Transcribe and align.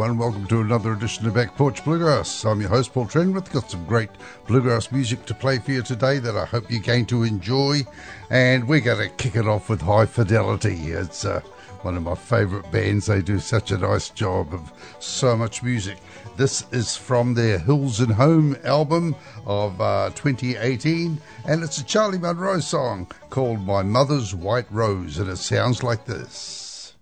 Everyone. 0.00 0.18
Welcome 0.18 0.46
to 0.46 0.60
another 0.60 0.92
edition 0.92 1.26
of 1.26 1.34
Back 1.34 1.56
Porch 1.56 1.82
Bluegrass. 1.82 2.44
I'm 2.44 2.60
your 2.60 2.70
host, 2.70 2.92
Paul 2.92 3.06
Trenwith. 3.06 3.50
Got 3.50 3.68
some 3.68 3.84
great 3.84 4.10
bluegrass 4.46 4.92
music 4.92 5.26
to 5.26 5.34
play 5.34 5.58
for 5.58 5.72
you 5.72 5.82
today 5.82 6.20
that 6.20 6.36
I 6.36 6.44
hope 6.44 6.70
you're 6.70 6.80
going 6.80 7.06
to 7.06 7.24
enjoy. 7.24 7.80
And 8.30 8.68
we're 8.68 8.78
going 8.78 9.08
to 9.08 9.16
kick 9.16 9.34
it 9.34 9.48
off 9.48 9.68
with 9.68 9.80
High 9.80 10.06
Fidelity. 10.06 10.92
It's 10.92 11.24
uh, 11.24 11.40
one 11.82 11.96
of 11.96 12.04
my 12.04 12.14
favourite 12.14 12.70
bands. 12.70 13.06
They 13.06 13.22
do 13.22 13.40
such 13.40 13.72
a 13.72 13.78
nice 13.78 14.08
job 14.10 14.54
of 14.54 14.72
so 15.00 15.36
much 15.36 15.64
music. 15.64 15.98
This 16.36 16.64
is 16.70 16.96
from 16.96 17.34
their 17.34 17.58
Hills 17.58 17.98
and 17.98 18.12
Home 18.12 18.56
album 18.62 19.16
of 19.46 19.80
uh, 19.80 20.10
2018, 20.14 21.20
and 21.48 21.64
it's 21.64 21.78
a 21.78 21.84
Charlie 21.84 22.18
Monroe 22.18 22.60
song 22.60 23.10
called 23.30 23.66
My 23.66 23.82
Mother's 23.82 24.32
White 24.32 24.70
Rose, 24.70 25.18
and 25.18 25.28
it 25.28 25.38
sounds 25.38 25.82
like 25.82 26.04
this. 26.04 26.94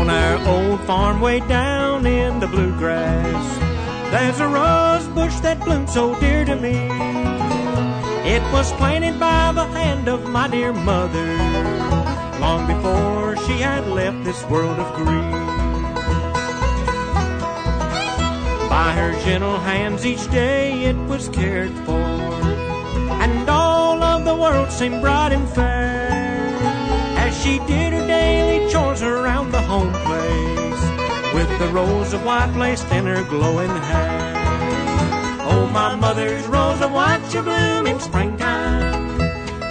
On 0.00 0.08
our 0.08 0.38
old 0.48 0.80
farm 0.86 1.20
way 1.20 1.40
down 1.40 2.06
in 2.06 2.40
the 2.40 2.46
bluegrass, 2.46 3.58
there's 4.10 4.40
a 4.40 4.48
rose 4.48 5.06
bush 5.08 5.38
that 5.40 5.60
bloomed 5.62 5.90
so 5.90 6.18
dear 6.18 6.42
to 6.46 6.56
me. 6.56 6.74
It 8.24 8.42
was 8.50 8.72
planted 8.72 9.20
by 9.20 9.52
the 9.52 9.66
hand 9.66 10.08
of 10.08 10.26
my 10.30 10.48
dear 10.48 10.72
mother, 10.72 11.36
long 12.40 12.66
before 12.66 13.36
she 13.44 13.58
had 13.60 13.86
left 13.88 14.24
this 14.24 14.42
world 14.46 14.78
of 14.78 14.90
grief. 14.96 15.34
By 18.70 18.94
her 18.96 19.12
gentle 19.22 19.58
hands 19.58 20.06
each 20.06 20.30
day 20.30 20.84
it 20.84 20.96
was 20.96 21.28
cared 21.28 21.74
for, 21.84 22.00
and 23.20 23.50
all 23.50 24.02
of 24.02 24.24
the 24.24 24.34
world 24.34 24.72
seemed 24.72 25.02
bright 25.02 25.32
and 25.32 25.46
fair 25.50 26.09
as 27.30 27.42
she 27.44 27.58
did 27.60 27.92
her 27.92 28.06
daily 28.06 28.70
chores 28.72 29.02
around 29.02 29.52
the 29.52 29.62
home 29.62 29.92
place 30.06 30.82
with 31.36 31.50
the 31.60 31.68
rose 31.72 32.12
of 32.12 32.24
white 32.24 32.52
placed 32.54 32.90
in 32.90 33.04
her 33.06 33.22
glowing 33.24 33.74
hair. 33.90 34.32
Oh, 35.52 35.66
my 35.72 35.94
mother's 35.94 36.44
rose 36.46 36.80
of 36.80 36.90
white 36.92 37.24
shall 37.30 37.44
bloom 37.44 37.86
in 37.86 38.00
springtime, 38.00 39.20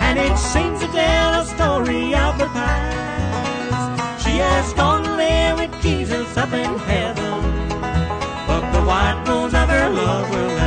and 0.05 0.17
it 0.17 0.37
seems 0.37 0.79
to 0.79 0.87
tell 0.87 1.41
a 1.41 1.45
story 1.45 2.15
of 2.25 2.37
the 2.37 2.49
past. 2.57 4.23
She 4.23 4.37
has 4.37 4.73
gone 4.73 5.03
to 5.03 5.13
live 5.15 5.59
with 5.59 5.73
Jesus 5.81 6.37
up 6.37 6.53
in 6.53 6.71
heaven, 6.91 7.41
but 8.47 8.63
the 8.75 8.83
white 8.89 9.21
rose 9.27 9.53
of 9.53 9.67
her 9.67 9.89
love 9.89 10.29
will 10.29 10.58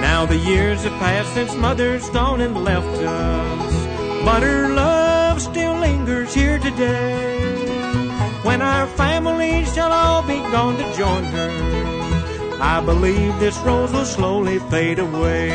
Now 0.00 0.26
the 0.26 0.36
years 0.36 0.84
have 0.84 0.98
passed 1.00 1.34
since 1.34 1.54
mother's 1.56 2.08
gone 2.10 2.40
and 2.40 2.62
left 2.62 2.86
us, 2.86 4.24
but 4.24 4.42
her 4.42 4.68
love 4.68 5.40
still 5.40 5.74
lingers 5.74 6.32
here 6.32 6.58
today. 6.58 8.08
When 8.42 8.62
our 8.62 8.86
families 8.86 9.72
shall 9.74 9.92
all 9.92 10.22
be 10.22 10.38
gone 10.50 10.76
to 10.76 10.96
join 10.96 11.24
her, 11.24 12.58
I 12.60 12.80
believe 12.84 13.38
this 13.40 13.56
rose 13.58 13.92
will 13.92 14.04
slowly 14.04 14.58
fade 14.70 14.98
away. 15.00 15.52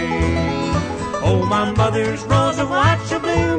Oh, 1.23 1.45
my 1.45 1.71
mother's 1.71 2.23
rose 2.23 2.59
of 2.59 2.69
white 2.69 3.01
shall 3.07 3.19
bloom 3.19 3.56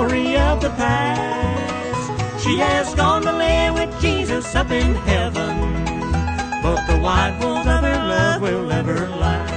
story 0.00 0.34
of 0.36 0.60
the 0.62 0.70
past. 0.70 2.42
She 2.42 2.56
has 2.56 2.94
gone 2.94 3.22
to 3.22 3.32
live 3.32 3.74
with 3.74 4.00
Jesus 4.00 4.54
up 4.54 4.70
in 4.70 4.94
heaven 4.94 5.54
but 6.62 6.86
the 6.86 6.98
white 6.98 7.36
rose 7.42 7.66
of 7.66 7.82
her 7.88 8.00
love 8.14 8.40
will 8.40 8.64
never 8.66 9.08
last. 9.08 9.54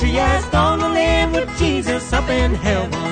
She 0.00 0.10
has 0.24 0.44
gone 0.46 0.78
to 0.80 0.88
live 0.88 1.32
with 1.32 1.50
Jesus 1.58 2.12
up 2.12 2.28
in 2.28 2.54
heaven, 2.54 3.03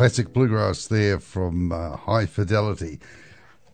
classic 0.00 0.32
bluegrass 0.32 0.86
there 0.86 1.20
from 1.20 1.70
uh, 1.70 1.94
High 1.94 2.24
Fidelity. 2.24 3.00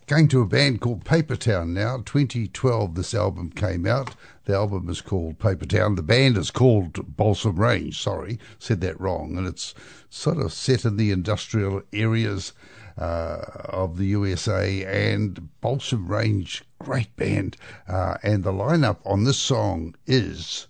Going 0.09 0.27
to 0.27 0.41
a 0.41 0.45
band 0.45 0.81
called 0.81 1.05
Paper 1.05 1.37
Town 1.37 1.73
now. 1.73 1.99
2012, 2.05 2.97
this 2.97 3.15
album 3.15 3.51
came 3.51 3.87
out. 3.87 4.17
The 4.45 4.57
album 4.57 4.89
is 4.89 5.01
called 5.01 5.39
Paper 5.39 5.67
Town. 5.67 5.95
The 5.95 6.03
band 6.03 6.37
is 6.37 6.51
called 6.51 7.17
Balsam 7.17 7.61
Range. 7.61 7.97
Sorry, 7.97 8.41
said 8.59 8.81
that 8.81 9.01
wrong. 9.01 9.39
And 9.39 9.47
it's 9.47 9.73
sort 10.11 10.39
of 10.39 10.53
set 10.53 10.85
in 10.85 10.97
the 10.97 11.13
industrial 11.13 11.83
areas 11.93 12.53
uh, 12.99 13.45
of 13.69 13.97
the 13.97 14.07
USA. 14.07 14.85
And 14.85 15.49
Balsam 15.61 16.09
Range, 16.09 16.65
great 16.81 17.15
band. 17.15 17.57
Uh, 17.87 18.17
and 18.25 18.43
the 18.43 18.53
lineup 18.53 18.97
on 19.07 19.23
this 19.23 19.39
song 19.39 19.95
is 20.09 20.67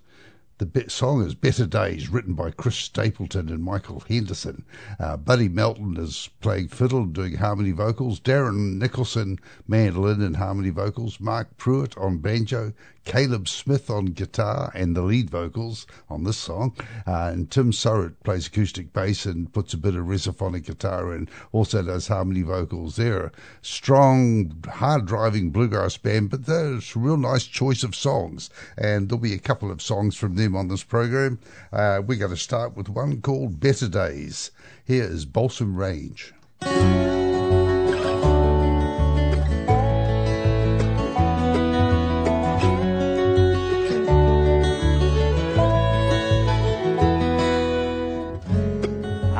the 0.58 0.84
song 0.88 1.22
is 1.22 1.34
Better 1.34 1.66
Days, 1.66 2.08
written 2.08 2.32
by 2.32 2.50
Chris 2.50 2.76
Stapleton 2.76 3.50
and 3.50 3.62
Michael 3.62 4.02
Henderson. 4.08 4.64
Uh, 4.98 5.18
Buddy 5.18 5.50
Melton 5.50 5.98
is 5.98 6.30
playing 6.40 6.68
fiddle 6.68 7.00
and 7.00 7.12
doing 7.12 7.34
harmony 7.34 7.72
vocals. 7.72 8.20
Darren 8.20 8.78
Nicholson, 8.78 9.38
mandolin 9.68 10.22
and 10.22 10.36
harmony 10.36 10.70
vocals. 10.70 11.20
Marc 11.20 11.58
Pruett 11.58 12.00
on 12.00 12.18
banjo. 12.18 12.72
Caleb 13.06 13.48
Smith 13.48 13.88
on 13.88 14.06
guitar 14.06 14.70
and 14.74 14.94
the 14.94 15.00
lead 15.00 15.30
vocals 15.30 15.86
on 16.10 16.24
this 16.24 16.36
song. 16.36 16.76
Uh, 17.06 17.30
and 17.32 17.50
Tim 17.50 17.70
Surrett 17.70 18.16
plays 18.24 18.48
acoustic 18.48 18.92
bass 18.92 19.24
and 19.24 19.50
puts 19.52 19.72
a 19.72 19.78
bit 19.78 19.94
of 19.94 20.04
resophonic 20.04 20.66
guitar 20.66 21.12
and 21.12 21.30
also 21.52 21.82
does 21.82 22.08
harmony 22.08 22.42
vocals. 22.42 22.96
They're 22.96 23.26
a 23.26 23.32
strong, 23.62 24.62
hard 24.68 25.06
driving 25.06 25.50
bluegrass 25.50 25.96
band, 25.96 26.30
but 26.30 26.46
there's 26.46 26.94
a 26.94 26.98
real 26.98 27.16
nice 27.16 27.44
choice 27.44 27.84
of 27.84 27.94
songs. 27.94 28.50
And 28.76 29.08
there'll 29.08 29.20
be 29.20 29.34
a 29.34 29.38
couple 29.38 29.70
of 29.70 29.80
songs 29.80 30.16
from 30.16 30.34
them 30.34 30.56
on 30.56 30.68
this 30.68 30.82
program. 30.82 31.38
Uh, 31.72 32.02
we're 32.04 32.18
going 32.18 32.32
to 32.32 32.36
start 32.36 32.76
with 32.76 32.88
one 32.88 33.22
called 33.22 33.60
Better 33.60 33.88
Days. 33.88 34.50
Here 34.84 35.04
is 35.04 35.24
Balsam 35.24 35.76
Range. 35.76 36.34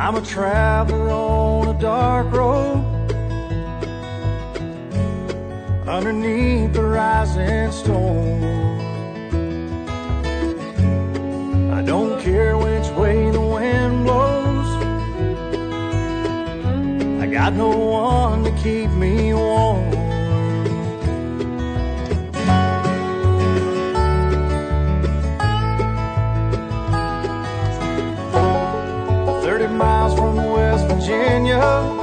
I'm 0.07 0.15
a 0.15 0.21
traveler 0.21 1.11
on 1.11 1.75
a 1.75 1.81
dark 1.81 2.31
road 2.31 2.79
underneath 5.89 6.75
the 6.75 6.85
rising 6.85 7.73
storm. 7.73 8.41
I 11.73 11.83
don't 11.83 12.23
care 12.23 12.57
which 12.57 12.89
way 12.91 13.33
the 13.33 13.41
wind 13.41 14.05
blows. 14.05 14.71
I 17.21 17.27
got 17.27 17.55
no 17.55 17.77
one 17.77 18.45
to 18.45 18.53
keep 18.63 18.89
me 18.91 19.35
warm. 19.35 19.76
Virginia. 31.07 31.96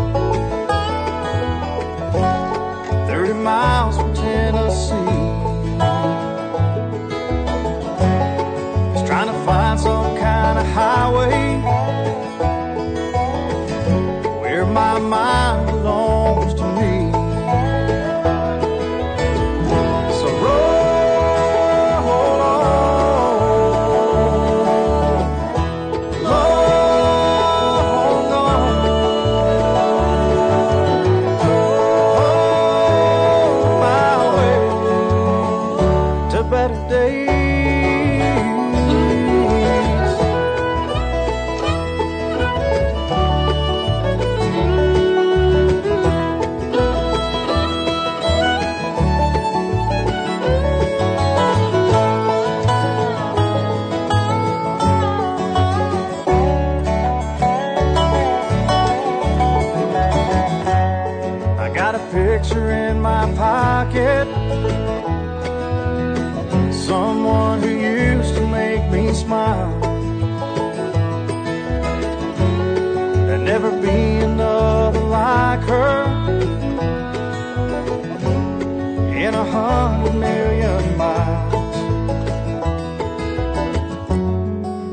Hundred 79.53 80.15
million 80.15 80.97
miles. 80.97 81.75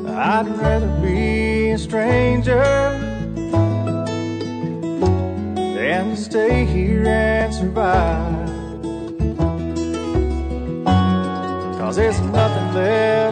I'd 0.07 0.49
rather 0.59 0.93
be 1.01 1.71
a 1.71 1.79
stranger 1.79 2.61
and 5.81 6.19
stay 6.19 6.67
here 6.67 7.07
and 7.09 7.55
survive. 7.55 8.49
Cause 11.79 11.97
there's 11.97 12.21
nothing 12.21 12.75
left 12.75 13.30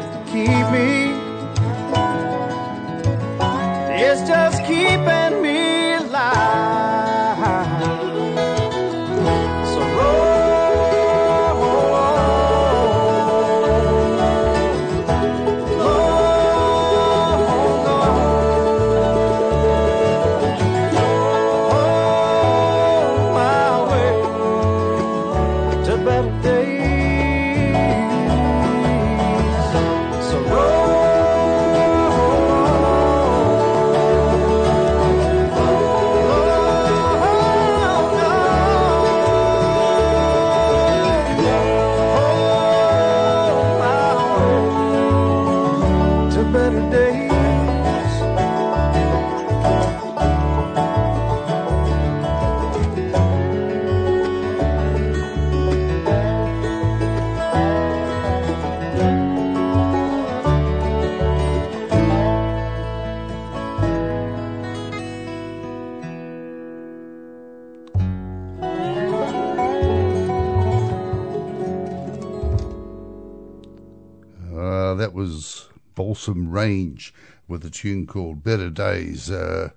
was 75.19 75.69
Balsam 75.97 76.49
Range 76.49 77.13
with 77.49 77.65
a 77.65 77.71
tune 77.71 78.07
called 78.07 78.45
Better 78.45 78.71
Days. 78.71 79.33
Uh, 79.33 79.71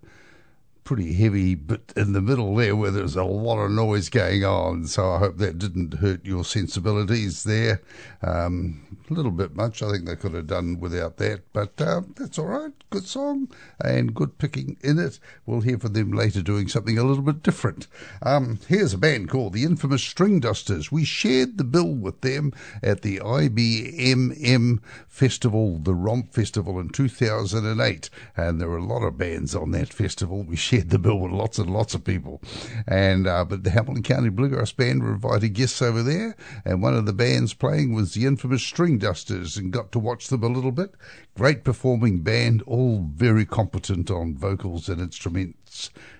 pretty 0.91 1.13
heavy 1.13 1.55
bit 1.55 1.93
in 1.95 2.11
the 2.11 2.19
middle 2.19 2.53
there 2.53 2.75
where 2.75 2.91
there's 2.91 3.15
a 3.15 3.23
lot 3.23 3.57
of 3.57 3.71
noise 3.71 4.09
going 4.09 4.43
on. 4.43 4.85
So 4.85 5.09
I 5.11 5.19
hope 5.19 5.37
that 5.37 5.57
didn't 5.57 5.93
hurt 5.93 6.25
your 6.25 6.43
sensibilities 6.43 7.45
there. 7.45 7.81
Um, 8.21 8.99
a 9.09 9.13
little 9.13 9.31
bit 9.31 9.55
much. 9.55 9.81
I 9.81 9.91
think 9.91 10.05
they 10.05 10.15
could 10.15 10.33
have 10.33 10.47
done 10.47 10.79
without 10.79 11.17
that, 11.17 11.41
but 11.53 11.79
uh, 11.81 12.01
that's 12.15 12.37
all 12.37 12.47
right. 12.47 12.71
Good 12.89 13.05
song 13.05 13.49
and 13.79 14.13
good 14.13 14.37
picking 14.37 14.77
in 14.81 14.99
it. 14.99 15.19
We'll 15.45 15.61
hear 15.61 15.77
from 15.77 15.93
them 15.93 16.11
later 16.11 16.41
doing 16.41 16.67
something 16.67 16.97
a 16.97 17.03
little 17.03 17.23
bit 17.23 17.43
different. 17.43 17.87
Um, 18.21 18.59
here's 18.67 18.93
a 18.93 18.97
band 18.97 19.29
called 19.29 19.53
the 19.53 19.63
Infamous 19.63 20.03
String 20.03 20.39
Dusters. 20.39 20.91
We 20.91 21.05
shared 21.05 21.57
the 21.57 21.63
bill 21.63 21.93
with 21.93 22.21
them 22.21 22.53
at 22.83 23.01
the 23.01 23.19
IBMM 23.19 24.79
Festival, 25.07 25.77
the 25.77 25.95
Romp 25.95 26.33
Festival 26.33 26.79
in 26.79 26.89
2008, 26.89 28.09
and 28.35 28.59
there 28.59 28.69
were 28.69 28.77
a 28.77 28.85
lot 28.85 29.03
of 29.03 29.17
bands 29.17 29.55
on 29.55 29.71
that 29.71 29.93
festival. 29.93 30.43
We 30.43 30.55
shared 30.55 30.80
the 30.89 30.99
bill 30.99 31.19
with 31.19 31.31
lots 31.31 31.59
and 31.59 31.69
lots 31.69 31.93
of 31.93 32.03
people, 32.03 32.41
and 32.87 33.27
uh, 33.27 33.45
but 33.45 33.63
the 33.63 33.69
Hamilton 33.69 34.03
County 34.03 34.29
Bluegrass 34.29 34.71
Band 34.71 35.03
were 35.03 35.13
invited 35.13 35.49
guests 35.49 35.81
over 35.81 36.03
there, 36.03 36.35
and 36.65 36.81
one 36.81 36.95
of 36.95 37.05
the 37.05 37.13
bands 37.13 37.53
playing 37.53 37.93
was 37.93 38.13
the 38.13 38.25
infamous 38.25 38.63
String 38.63 38.97
Dusters, 38.97 39.57
and 39.57 39.71
got 39.71 39.91
to 39.91 39.99
watch 39.99 40.27
them 40.27 40.43
a 40.43 40.47
little 40.47 40.71
bit. 40.71 40.95
Great 41.35 41.63
performing 41.63 42.21
band, 42.21 42.61
all 42.63 43.07
very 43.13 43.45
competent 43.45 44.11
on 44.11 44.35
vocals 44.35 44.89
and 44.89 45.01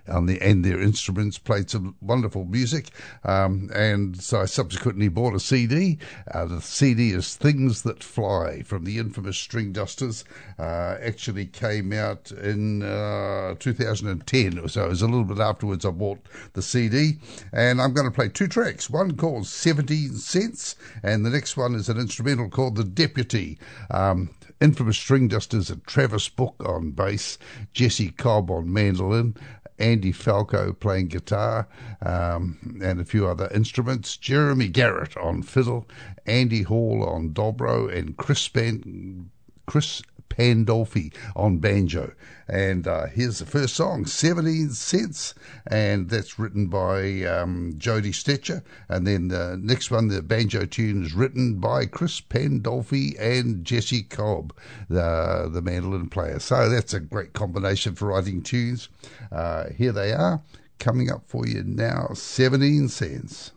on 0.08 0.26
the 0.26 0.42
and 0.42 0.66
their 0.66 0.82
instruments 0.82 1.38
played 1.38 1.70
some 1.70 1.96
wonderful 2.02 2.46
music. 2.46 2.90
Um, 3.24 3.70
and 3.74 4.22
so 4.22 4.42
I 4.42 4.46
subsequently 4.46 5.08
bought 5.08 5.36
a 5.36 5.40
CD. 5.40 6.00
Uh, 6.34 6.46
the 6.46 6.62
CD 6.62 7.12
is 7.12 7.36
Things 7.36 7.84
That 7.84 8.04
Fly 8.04 8.64
from 8.64 8.84
the 8.84 8.98
infamous 8.98 9.38
String 9.38 9.72
Dusters. 9.72 10.24
Uh, 10.60 10.98
actually 11.02 11.46
came 11.46 11.94
out 11.94 12.32
in 12.32 12.84
uh, 12.84 13.56
2010, 13.60 14.68
so 14.68 14.86
it 14.86 14.90
was 14.90 15.02
a 15.02 15.08
little 15.08 15.24
bit 15.24 15.40
afterwards. 15.40 15.86
I 15.86 15.92
bought 15.92 16.20
the 16.54 16.62
CD, 16.62 17.18
and 17.54 17.82
I'm 17.82 17.94
going 17.94 18.08
to 18.08 18.16
play 18.16 18.30
two 18.30 18.48
tracks. 18.48 18.90
One 18.90 19.16
called 19.16 19.48
17 19.48 20.16
Cents, 20.16 20.76
and 21.04 21.26
the 21.26 21.30
next 21.30 21.58
one 21.58 21.76
is 21.76 21.90
an 21.90 21.98
instrumental 21.98 22.50
called 22.50 22.76
The 22.76 22.84
Deputy. 22.84 23.58
Um, 23.90 24.30
infamous 24.62 24.98
string 24.98 25.28
dusters 25.28 25.70
and 25.70 25.84
Travis 25.86 26.30
Book 26.30 26.56
on 26.66 26.92
bass, 26.92 27.38
Jesse 27.74 28.12
Cobb 28.12 28.50
on 28.52 28.72
mandolin, 28.72 29.36
Andy 29.80 30.12
Falco 30.12 30.74
playing 30.74 31.08
guitar 31.08 31.68
um, 32.06 32.80
and 32.84 33.02
a 33.02 33.06
few 33.06 33.28
other 33.28 33.50
instruments, 33.54 34.16
Jeremy 34.16 34.68
Garrett 34.68 35.18
on 35.18 35.42
fiddle, 35.42 35.88
Andy 36.26 36.62
Hall 36.62 37.04
on 37.04 37.32
dobro, 37.32 37.92
and 37.94 38.16
Chris, 38.16 38.48
Ban- 38.48 39.32
Chris 39.66 40.02
Pandolfi 40.38 41.14
on 41.36 41.58
banjo. 41.58 42.14
And 42.48 42.88
uh, 42.88 43.06
here's 43.08 43.40
the 43.40 43.46
first 43.46 43.76
song, 43.76 44.06
17 44.06 44.72
Cents, 44.72 45.34
and 45.68 46.10
that's 46.10 46.38
written 46.38 46.68
by 46.68 47.24
um, 47.24 47.76
Jody 47.78 48.12
Stecher. 48.12 48.62
And 48.90 49.08
then 49.08 49.30
the 49.30 49.58
next 49.62 49.90
one, 49.90 50.10
the 50.10 50.22
banjo 50.22 50.66
tune, 50.66 51.06
is 51.06 51.14
written 51.14 51.60
by 51.60 51.86
Chris 51.86 52.20
Pandolfi 52.20 53.16
and 53.20 53.64
Jesse 53.64 54.04
Cobb, 54.04 54.54
the, 54.90 55.50
the 55.52 55.62
mandolin 55.62 56.10
player. 56.10 56.40
So 56.40 56.70
that's 56.70 56.94
a 56.94 57.00
great 57.00 57.34
combination 57.34 57.96
for 57.96 58.10
writing 58.10 58.42
tunes. 58.42 58.90
Uh, 59.32 59.70
here 59.70 59.94
they 59.94 60.12
are, 60.12 60.42
coming 60.80 61.10
up 61.10 61.24
for 61.28 61.48
you 61.48 61.64
now, 61.64 62.10
17 62.14 62.90
Cents. 62.90 63.52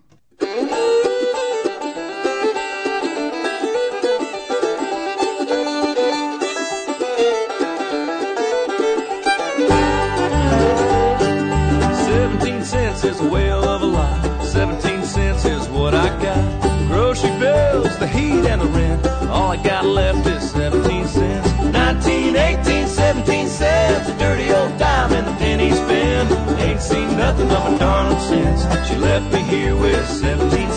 A 13.32 13.54
of 13.54 13.82
a. 13.82 14.44
17 14.44 15.04
cents 15.04 15.44
is 15.44 15.68
what 15.68 15.94
I 15.94 16.08
got. 16.22 16.88
Grocery 16.88 17.30
bills, 17.38 17.96
the 17.98 18.06
heat, 18.06 18.44
and 18.46 18.60
the 18.60 18.66
rent. 18.66 19.06
All 19.28 19.52
I 19.52 19.56
got 19.56 19.84
left 19.84 20.26
is 20.26 20.50
17 20.50 21.06
cents. 21.06 21.72
19, 21.72 22.36
18, 22.36 22.86
17 22.86 23.48
cents. 23.48 24.08
A 24.08 24.18
dirty 24.18 24.52
old 24.52 24.78
dime 24.78 25.12
and 25.12 25.26
the 25.26 25.32
penny 25.32 25.70
spin. 25.72 26.26
Ain't 26.58 26.80
seen 26.80 27.16
nothing 27.16 27.50
of 27.50 27.78
darling 27.78 28.20
since. 28.20 28.62
She 28.88 28.96
left 28.96 29.32
me 29.32 29.40
here 29.42 29.76
with 29.76 30.06
17 30.08 30.70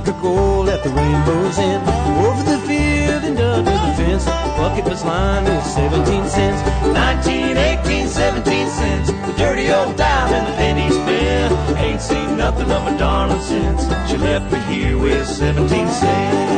for 0.00 0.12
gold 0.20 0.68
at 0.68 0.82
the 0.82 0.90
rainbow's 0.90 1.58
end. 1.58 1.82
Over 2.26 2.42
the 2.42 2.58
field 2.66 3.24
and 3.24 3.38
under 3.38 3.70
the 3.70 3.94
fence, 3.96 4.24
the 4.24 4.54
bucket 4.56 4.84
was 4.84 5.04
lined 5.04 5.46
with 5.46 5.64
17 5.64 6.28
cents. 6.28 6.60
19, 6.82 7.56
18, 7.56 8.08
17 8.08 8.68
cents. 8.68 9.08
The 9.10 9.34
dirty 9.36 9.70
old 9.70 9.96
dime 9.96 10.32
and 10.34 10.46
the 10.48 10.56
penny 10.56 10.90
spin. 10.90 11.76
Ain't 11.78 12.00
seen 12.00 12.36
nothing 12.36 12.70
of 12.70 12.82
my 12.84 12.96
darling 12.96 13.40
since. 13.40 13.82
She 14.10 14.16
left 14.16 14.52
me 14.52 14.58
here 14.72 14.98
with 14.98 15.26
17 15.26 15.88
cents. 15.88 16.55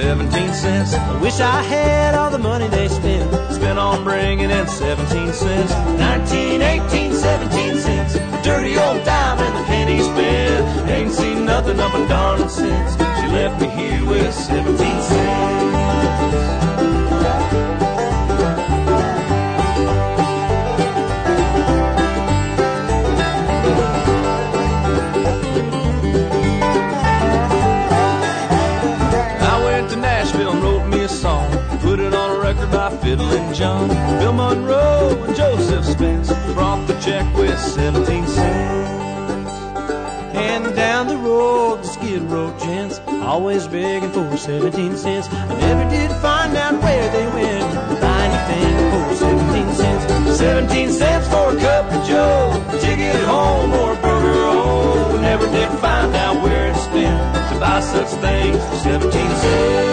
17 0.00 0.54
cents. 0.54 0.94
I 0.94 1.20
wish 1.20 1.40
I 1.40 1.62
had 1.62 2.14
all 2.14 2.30
the 2.30 2.38
money 2.38 2.68
they 2.68 2.88
spend. 2.88 3.28
Spent 3.52 3.78
on 3.78 4.02
bringing 4.02 4.50
in 4.50 4.66
17 4.66 5.32
cents. 5.34 5.72
19, 5.98 6.62
18, 6.62 7.12
17 7.12 7.76
cents. 7.78 8.14
Dirty 8.42 8.78
old 8.78 9.04
dime 9.04 9.38
and 9.38 9.56
the 9.58 9.64
penny 9.64 10.00
spent. 10.00 10.88
Ain't 10.88 11.12
seen 11.12 11.44
nothing 11.44 11.78
of 11.78 11.94
a 11.94 12.08
darling 12.08 12.48
since. 12.48 12.92
She 12.94 13.26
left 13.28 13.60
me 13.60 13.68
here 13.68 14.02
with 14.06 14.32
17 14.32 14.89
always 43.60 43.82
begging 43.82 44.10
for 44.10 44.36
17 44.36 44.96
cents. 44.96 45.28
I 45.28 45.58
never 45.60 45.90
did 45.90 46.10
find 46.20 46.56
out 46.56 46.82
where 46.82 47.10
they 47.12 47.26
went. 47.26 48.00
Buy 48.00 48.26
anything 48.26 49.08
for 49.08 49.14
17 49.16 49.74
cents. 49.74 50.38
17 50.38 50.90
cents 50.90 51.28
for 51.28 51.56
a 51.56 51.60
cup 51.60 51.92
of 51.92 52.08
joe, 52.08 52.64
a 52.68 52.80
ticket 52.80 53.16
home 53.24 53.72
or 53.72 53.92
a 53.92 53.96
burger 53.96 54.40
roll. 54.40 55.18
Never 55.18 55.46
did 55.46 55.68
find 55.78 56.14
out 56.14 56.42
where 56.42 56.70
it's 56.70 56.82
spent 56.82 57.52
to 57.52 57.60
buy 57.60 57.80
such 57.80 58.08
things 58.20 58.56
for 58.56 58.76
17 58.76 59.10
cents. 59.10 59.89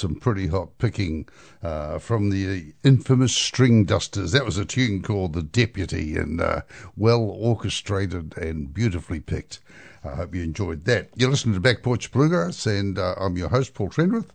Some 0.00 0.14
pretty 0.14 0.48
hot 0.48 0.78
picking 0.78 1.28
uh, 1.62 1.98
from 1.98 2.30
the 2.30 2.72
infamous 2.82 3.36
String 3.36 3.84
Dusters. 3.84 4.32
That 4.32 4.44
was 4.44 4.56
a 4.56 4.64
tune 4.64 5.02
called 5.02 5.34
The 5.34 5.42
Deputy 5.42 6.16
and 6.16 6.40
uh, 6.40 6.62
well 6.96 7.22
orchestrated 7.22 8.36
and 8.36 8.72
beautifully 8.72 9.20
picked. 9.20 9.60
I 10.02 10.14
hope 10.16 10.34
you 10.34 10.42
enjoyed 10.42 10.86
that. 10.86 11.10
You're 11.14 11.30
listening 11.30 11.54
to 11.54 11.60
Back 11.60 11.82
Porch 11.82 12.10
Bluegrass, 12.10 12.64
and 12.64 12.98
uh, 12.98 13.14
I'm 13.18 13.36
your 13.36 13.50
host, 13.50 13.74
Paul 13.74 13.90
Trenwith. 13.90 14.30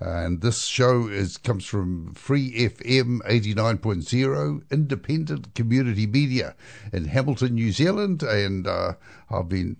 And 0.00 0.40
this 0.40 0.64
show 0.64 1.06
is 1.06 1.36
comes 1.36 1.64
from 1.64 2.14
Free 2.14 2.50
FM 2.52 3.20
89.0, 3.20 4.62
independent 4.72 5.54
community 5.54 6.06
media 6.06 6.56
in 6.92 7.04
Hamilton, 7.04 7.54
New 7.54 7.70
Zealand. 7.70 8.22
And 8.24 8.66
uh, 8.66 8.94
I've 9.30 9.48
been 9.48 9.76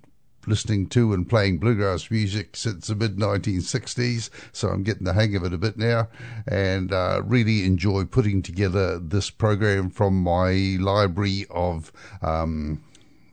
listening 0.46 0.86
to 0.88 1.12
and 1.12 1.28
playing 1.28 1.58
bluegrass 1.58 2.10
music 2.10 2.56
since 2.56 2.86
the 2.86 2.94
mid 2.94 3.16
1960s, 3.16 4.30
so 4.52 4.68
I'm 4.68 4.82
getting 4.82 5.04
the 5.04 5.12
hang 5.12 5.36
of 5.36 5.44
it 5.44 5.52
a 5.52 5.58
bit 5.58 5.76
now, 5.76 6.08
and 6.46 6.92
uh, 6.92 7.22
really 7.24 7.64
enjoy 7.64 8.04
putting 8.04 8.42
together 8.42 8.98
this 8.98 9.30
program 9.30 9.90
from 9.90 10.22
my 10.22 10.76
library 10.80 11.46
of. 11.50 11.92
Um, 12.22 12.82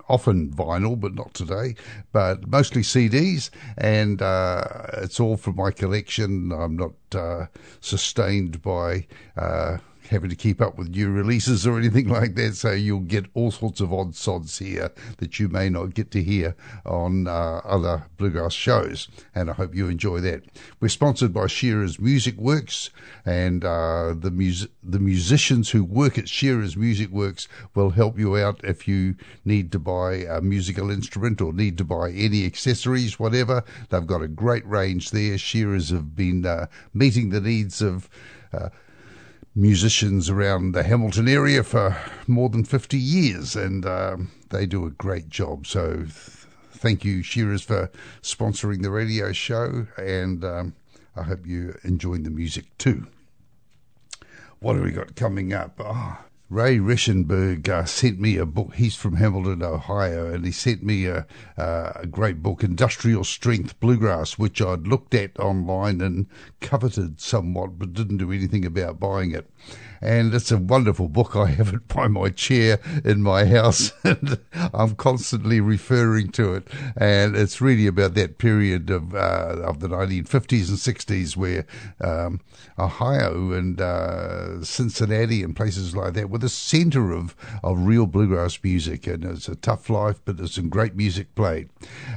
often 0.10 0.50
vinyl, 0.50 1.00
but 1.00 1.13
not 1.13 1.32
today, 1.36 1.76
but 2.12 2.48
mostly 2.48 2.82
CDs, 2.82 3.52
and 3.78 4.24
uh, 4.24 4.63
it's 4.93 5.19
all 5.19 5.38
from 5.38 5.56
my 5.56 5.69
collection. 5.69 6.52
I'm 6.52 6.76
not 6.76 6.93
uh, 7.13 7.45
sustained 7.80 8.62
by 8.63 9.06
uh, 9.38 9.78
having 10.10 10.30
to 10.30 10.36
keep 10.36 10.60
up 10.60 10.78
with 10.78 10.89
new 10.89 11.10
releases 11.12 11.65
or 11.67 11.78
anything 11.78 12.10
like 12.19 12.36
that. 12.36 12.56
So 12.56 12.72
you'll 12.72 13.02
get 13.02 13.26
all 13.34 13.52
sorts 13.52 13.80
of 13.80 13.93
odd 13.93 14.15
sods 14.15 14.58
here 14.58 14.91
that 15.17 15.39
you 15.39 15.48
may 15.48 15.69
not 15.69 15.93
get 15.93 16.12
to 16.12 16.24
hear 16.24 16.56
on 16.86 17.28
uh, 17.28 17.62
other 17.63 18.06
bluegrass 18.17 18.54
shows. 18.54 19.08
And 19.36 19.50
I 19.50 19.54
hope 19.54 19.76
you 19.76 19.88
enjoy 19.88 20.19
that. 20.22 20.43
We're 20.80 20.89
sponsored 20.89 21.34
by 21.34 21.48
Shearer's 21.48 22.00
Music 22.00 22.38
Works, 22.38 22.89
and 23.26 23.63
uh, 23.63 24.13
the 24.17 24.32
mus- 24.32 24.67
the 24.84 25.00
musicians 25.00 25.69
who 25.69 25.84
work 25.84 26.17
at 26.17 26.28
Shearer's 26.28 26.76
Music 26.76 27.10
Works 27.10 27.48
will 27.76 27.91
help 27.91 28.17
you 28.17 28.38
out 28.38 28.60
if 28.63 28.88
you 28.88 29.15
need 29.45 29.72
to 29.72 29.80
buy 29.80 30.26
a 30.30 30.41
musical 30.41 30.89
instrument 30.89 31.41
or 31.41 31.54
need 31.54 31.78
to 31.78 31.84
buy 31.84 32.12
any 32.12 32.45
accessories, 32.45 33.19
whatever. 33.19 33.63
They've 33.89 34.06
got 34.06 34.22
a 34.22 34.28
great 34.28 34.65
range 34.65 35.12
there. 35.12 35.38
Shearers 35.38 35.89
have 35.89 36.15
been 36.15 36.45
uh, 36.45 36.67
meeting 36.93 37.30
the 37.30 37.41
needs 37.41 37.82
of 37.82 38.10
uh, 38.52 38.69
musicians 39.55 40.29
around 40.29 40.71
the 40.71 40.83
Hamilton 40.83 41.27
area 41.27 41.63
for 41.63 41.95
more 42.27 42.49
than 42.49 42.63
50 42.63 42.97
years, 42.97 43.55
and 43.55 43.85
um, 43.85 44.31
they 44.49 44.65
do 44.65 44.85
a 44.85 44.91
great 44.91 45.29
job. 45.29 45.65
So, 45.67 45.95
th- 45.95 46.09
thank 46.71 47.03
you, 47.03 47.23
Shearers, 47.23 47.63
for 47.63 47.91
sponsoring 48.21 48.81
the 48.81 48.91
radio 48.91 49.31
show, 49.31 49.88
and 49.97 50.43
um, 50.43 50.75
I 51.15 51.23
hope 51.23 51.45
you're 51.45 51.79
enjoying 51.83 52.23
the 52.23 52.29
music 52.29 52.65
too. 52.77 53.07
What 54.59 54.75
have 54.75 54.85
we 54.85 54.91
got 54.91 55.15
coming 55.15 55.53
up? 55.53 55.79
Oh, 55.79 56.17
Ray 56.49 56.79
Reschenberg 56.79 57.69
uh, 57.69 57.85
sent 57.85 58.19
me 58.19 58.38
a 58.38 58.45
book. 58.45 58.73
He's 58.73 58.95
from 58.95 59.17
Hamilton, 59.17 59.62
Ohio, 59.62 60.33
and 60.33 60.43
he 60.43 60.51
sent 60.51 60.81
me 60.81 61.05
a, 61.05 61.27
uh, 61.57 61.91
a 61.95 62.07
great 62.07 62.41
book, 62.41 62.63
Industrial 62.63 63.23
Strength 63.23 63.79
Bluegrass, 63.79 64.39
which 64.39 64.59
I'd 64.59 64.88
looked 64.88 65.13
at 65.13 65.39
online 65.39 66.01
and 66.01 66.25
coveted 66.59 67.21
somewhat, 67.21 67.77
but 67.77 67.93
didn't 67.93 68.17
do 68.17 68.31
anything 68.31 68.65
about 68.65 68.99
buying 68.99 69.31
it. 69.31 69.47
And 70.01 70.33
it's 70.33 70.51
a 70.51 70.57
wonderful 70.57 71.09
book. 71.09 71.35
I 71.35 71.47
have 71.47 71.73
it 71.73 71.88
by 71.88 72.07
my 72.07 72.29
chair 72.29 72.79
in 73.03 73.21
my 73.21 73.45
house, 73.45 73.91
and 74.03 74.39
I'm 74.73 74.95
constantly 74.95 75.59
referring 75.59 76.31
to 76.31 76.53
it. 76.53 76.67
And 76.95 77.35
it's 77.35 77.62
really 77.62 77.88
about 77.88 78.13
that 78.15 78.38
period 78.38 78.89
of 78.89 79.13
uh, 79.13 79.55
of 79.63 79.79
the 79.79 79.88
1950s 79.88 80.69
and 80.69 80.77
60s 80.77 81.35
where 81.35 81.65
um, 82.01 82.39
Ohio 82.77 83.51
and 83.51 83.81
uh, 83.81 84.63
Cincinnati 84.63 85.43
and 85.43 85.55
places 85.55 85.95
like 85.95 86.13
that 86.13 86.29
were 86.29 86.38
the 86.38 86.49
centre 86.49 87.12
of, 87.12 87.35
of 87.63 87.85
real 87.85 88.05
bluegrass 88.05 88.59
music. 88.63 89.07
And 89.07 89.25
it's 89.25 89.49
a 89.49 89.55
tough 89.55 89.89
life, 89.89 90.21
but 90.23 90.38
there's 90.38 90.53
some 90.53 90.69
great 90.69 90.95
music 90.95 91.33
played. 91.35 91.69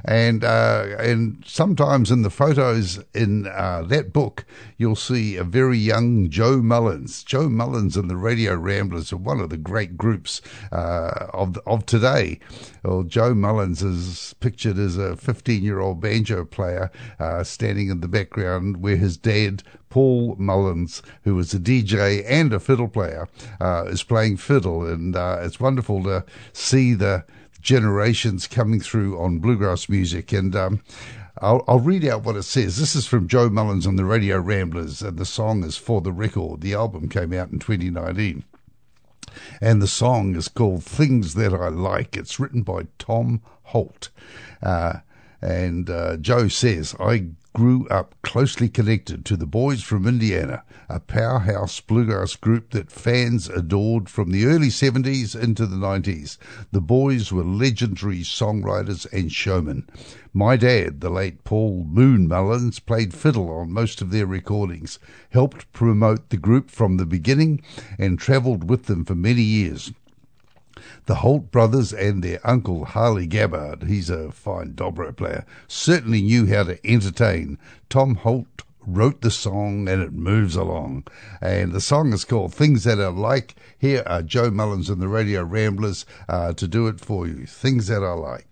And 0.04 0.44
uh, 0.44 0.86
and 0.98 1.42
sometimes 1.46 2.10
in 2.10 2.22
the 2.22 2.30
photos 2.30 3.00
in 3.14 3.46
uh, 3.46 3.82
that 3.88 4.12
book, 4.12 4.44
you'll 4.76 4.96
see 4.96 5.36
a 5.36 5.44
very 5.44 5.78
young 5.78 6.30
Joe 6.30 6.58
Mullins. 6.62 7.22
Joe 7.24 7.48
Mullins 7.48 7.71
and 7.72 8.10
the 8.10 8.16
Radio 8.16 8.54
Ramblers 8.54 9.12
are 9.12 9.16
one 9.16 9.40
of 9.40 9.50
the 9.50 9.56
great 9.56 9.96
groups 9.96 10.40
uh, 10.70 11.26
of 11.32 11.58
of 11.66 11.86
today. 11.86 12.38
Well, 12.82 13.02
Joe 13.02 13.34
Mullins 13.34 13.82
is 13.82 14.34
pictured 14.40 14.78
as 14.78 14.96
a 14.98 15.16
15 15.16 15.62
year 15.62 15.80
old 15.80 16.00
banjo 16.00 16.44
player 16.44 16.90
uh, 17.18 17.44
standing 17.44 17.88
in 17.88 18.00
the 18.00 18.08
background 18.08 18.82
where 18.82 18.96
his 18.96 19.16
dad 19.16 19.62
Paul 19.88 20.36
Mullins, 20.38 21.02
who 21.24 21.34
was 21.34 21.52
a 21.52 21.58
DJ 21.58 22.24
and 22.26 22.52
a 22.52 22.60
fiddle 22.60 22.88
player, 22.88 23.28
uh, 23.60 23.84
is 23.88 24.02
playing 24.02 24.38
fiddle, 24.38 24.86
and 24.86 25.14
uh, 25.14 25.40
it's 25.42 25.60
wonderful 25.60 26.02
to 26.04 26.24
see 26.52 26.94
the 26.94 27.24
generations 27.60 28.46
coming 28.46 28.80
through 28.80 29.20
on 29.20 29.38
bluegrass 29.38 29.88
music. 29.88 30.32
And 30.32 30.56
um, 30.56 30.82
I'll, 31.42 31.64
I'll, 31.66 31.80
read 31.80 32.04
out 32.04 32.22
what 32.22 32.36
it 32.36 32.44
says. 32.44 32.76
This 32.76 32.94
is 32.94 33.04
from 33.04 33.26
Joe 33.26 33.48
Mullins 33.48 33.84
on 33.84 33.96
the 33.96 34.04
Radio 34.04 34.38
Ramblers, 34.38 35.02
and 35.02 35.18
the 35.18 35.24
song 35.24 35.64
is 35.64 35.76
For 35.76 36.00
the 36.00 36.12
Record. 36.12 36.60
The 36.60 36.74
album 36.74 37.08
came 37.08 37.32
out 37.32 37.50
in 37.50 37.58
2019. 37.58 38.44
And 39.60 39.82
the 39.82 39.88
song 39.88 40.36
is 40.36 40.46
called 40.46 40.84
Things 40.84 41.34
That 41.34 41.52
I 41.52 41.68
Like. 41.68 42.16
It's 42.16 42.38
written 42.38 42.62
by 42.62 42.86
Tom 43.00 43.42
Holt. 43.64 44.10
Uh, 44.62 45.00
and 45.40 45.90
uh, 45.90 46.16
Joe 46.18 46.46
says, 46.46 46.94
I 47.00 47.30
grew 47.54 47.86
up 47.88 48.14
closely 48.22 48.68
connected 48.68 49.24
to 49.26 49.36
the 49.36 49.46
Boys 49.46 49.82
from 49.82 50.06
Indiana, 50.06 50.62
a 50.88 50.98
powerhouse 50.98 51.80
bluegrass 51.80 52.34
group 52.34 52.70
that 52.70 52.90
fans 52.90 53.48
adored 53.48 54.08
from 54.08 54.30
the 54.30 54.46
early 54.46 54.68
70s 54.68 55.38
into 55.38 55.66
the 55.66 55.76
90s. 55.76 56.38
The 56.70 56.80
Boys 56.80 57.30
were 57.30 57.44
legendary 57.44 58.20
songwriters 58.20 59.06
and 59.12 59.30
showmen. 59.30 59.86
My 60.32 60.56
dad, 60.56 61.02
the 61.02 61.10
late 61.10 61.44
Paul 61.44 61.84
Moon 61.84 62.26
Mullins, 62.26 62.78
played 62.78 63.12
fiddle 63.12 63.50
on 63.50 63.70
most 63.70 64.00
of 64.00 64.10
their 64.10 64.26
recordings, 64.26 64.98
helped 65.30 65.70
promote 65.72 66.30
the 66.30 66.38
group 66.38 66.70
from 66.70 66.96
the 66.96 67.06
beginning, 67.06 67.60
and 67.98 68.18
travelled 68.18 68.70
with 68.70 68.86
them 68.86 69.04
for 69.04 69.14
many 69.14 69.42
years. 69.42 69.92
The 71.06 71.16
Holt 71.16 71.50
brothers 71.50 71.92
and 71.92 72.22
their 72.22 72.40
uncle 72.44 72.84
Harley 72.84 73.26
Gabbard, 73.26 73.84
he's 73.84 74.10
a 74.10 74.32
fine 74.32 74.74
dobro 74.74 75.14
player, 75.16 75.44
certainly 75.68 76.22
knew 76.22 76.46
how 76.46 76.64
to 76.64 76.78
entertain. 76.86 77.58
Tom 77.88 78.16
Holt 78.16 78.62
wrote 78.86 79.20
the 79.20 79.30
song 79.30 79.88
and 79.88 80.02
it 80.02 80.12
moves 80.12 80.56
along. 80.56 81.04
And 81.40 81.72
the 81.72 81.80
song 81.80 82.12
is 82.12 82.24
called 82.24 82.54
Things 82.54 82.84
That 82.84 82.98
Are 82.98 83.10
Like. 83.10 83.54
Here 83.78 84.02
are 84.06 84.22
Joe 84.22 84.50
Mullins 84.50 84.90
and 84.90 85.00
the 85.00 85.08
Radio 85.08 85.42
Ramblers 85.42 86.04
uh, 86.28 86.52
to 86.54 86.68
do 86.68 86.88
it 86.88 87.00
for 87.00 87.26
you. 87.26 87.46
Things 87.46 87.86
That 87.86 88.02
Are 88.02 88.16
Like. 88.16 88.46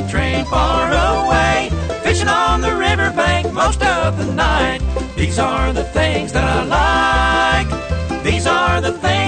Freight 0.00 0.10
train 0.10 0.44
far 0.46 0.88
away, 0.88 1.70
fishing 2.02 2.28
on 2.28 2.60
the 2.60 2.74
riverbank 2.74 3.52
most 3.52 3.82
of 3.82 4.16
the 4.18 4.32
night. 4.32 4.80
These 5.16 5.38
are 5.38 5.72
the 5.72 5.84
things 5.84 6.32
that 6.32 6.44
I 6.44 7.64
like. 7.64 8.24
These 8.24 8.46
are 8.46 8.80
the 8.80 8.92
things 8.92 9.19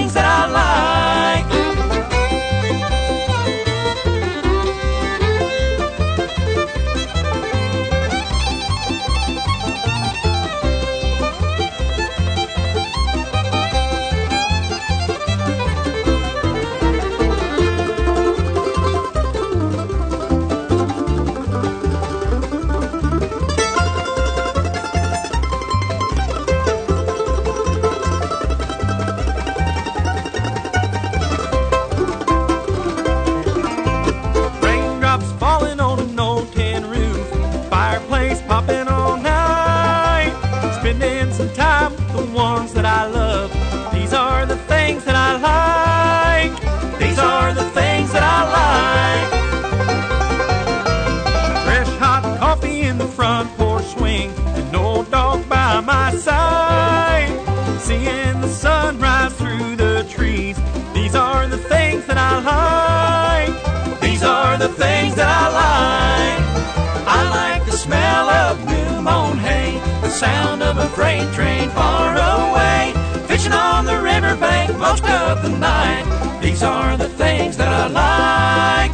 sound 70.23 70.63
of 70.63 70.77
a 70.77 70.87
freight 70.95 71.29
train 71.33 71.69
far 71.71 72.09
away, 72.33 72.93
fishing 73.27 73.51
on 73.51 73.83
the 73.83 73.97
riverbank 74.11 74.69
most 74.77 75.03
of 75.03 75.43
the 75.43 75.49
night. 75.49 76.05
These 76.41 76.63
are 76.63 76.95
the 76.95 77.09
things 77.23 77.57
that 77.57 77.71
I 77.83 77.85
like. 78.05 78.93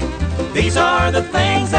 These 0.53 0.75
are 0.75 1.11
the 1.11 1.21
things 1.37 1.69
that 1.75 1.78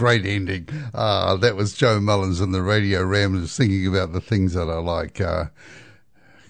great 0.00 0.24
ending. 0.24 0.66
Uh, 0.94 1.36
that 1.36 1.56
was 1.56 1.74
Joe 1.74 2.00
Mullins 2.00 2.40
and 2.40 2.54
the 2.54 2.62
Radio 2.62 3.04
Ramblers 3.04 3.54
thinking 3.54 3.86
about 3.86 4.14
the 4.14 4.20
things 4.22 4.54
that 4.54 4.70
I 4.70 4.78
like. 4.78 5.20
Uh, 5.20 5.48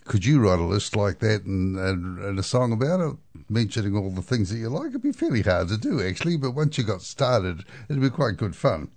could 0.05 0.25
you 0.25 0.39
write 0.39 0.61
a 0.61 0.63
list 0.63 0.95
like 0.95 1.19
that 1.19 1.43
and, 1.47 1.77
and, 1.77 2.21
and 2.21 2.39
a 2.39 2.45
song 2.45 2.71
about 2.73 3.01
it, 3.01 3.17
mentioning 3.49 3.97
all 3.97 4.11
the 4.11 4.23
things 4.23 4.51
that 4.51 4.59
you 4.59 4.69
like? 4.69 4.91
It'd 4.91 5.03
be 5.03 5.11
fairly 5.11 5.43
hard 5.43 5.67
to 5.67 5.77
do, 5.77 6.01
actually, 6.01 6.37
but 6.37 6.53
once 6.53 6.79
you 6.79 6.85
got 6.85 7.03
started, 7.03 7.65
it'd 7.89 8.01
be 8.01 8.09
quite 8.09 8.37
good 8.37 8.55
fun. 8.55 8.89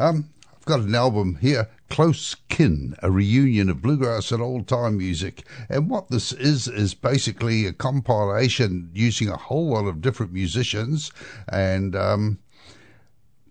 Um, 0.00 0.30
I've 0.52 0.64
got 0.64 0.80
an 0.80 0.96
album 0.96 1.36
here, 1.40 1.68
Close 1.88 2.34
Kin, 2.48 2.96
a 3.04 3.10
reunion 3.12 3.70
of 3.70 3.82
bluegrass 3.82 4.32
and 4.32 4.42
old 4.42 4.66
time 4.66 4.98
music. 4.98 5.44
And 5.68 5.88
what 5.88 6.10
this 6.10 6.32
is, 6.32 6.66
is 6.66 6.92
basically 6.92 7.66
a 7.66 7.72
compilation 7.72 8.90
using 8.92 9.28
a 9.28 9.36
whole 9.36 9.68
lot 9.68 9.86
of 9.86 10.00
different 10.00 10.32
musicians 10.32 11.12
and, 11.48 11.94
um, 11.94 12.40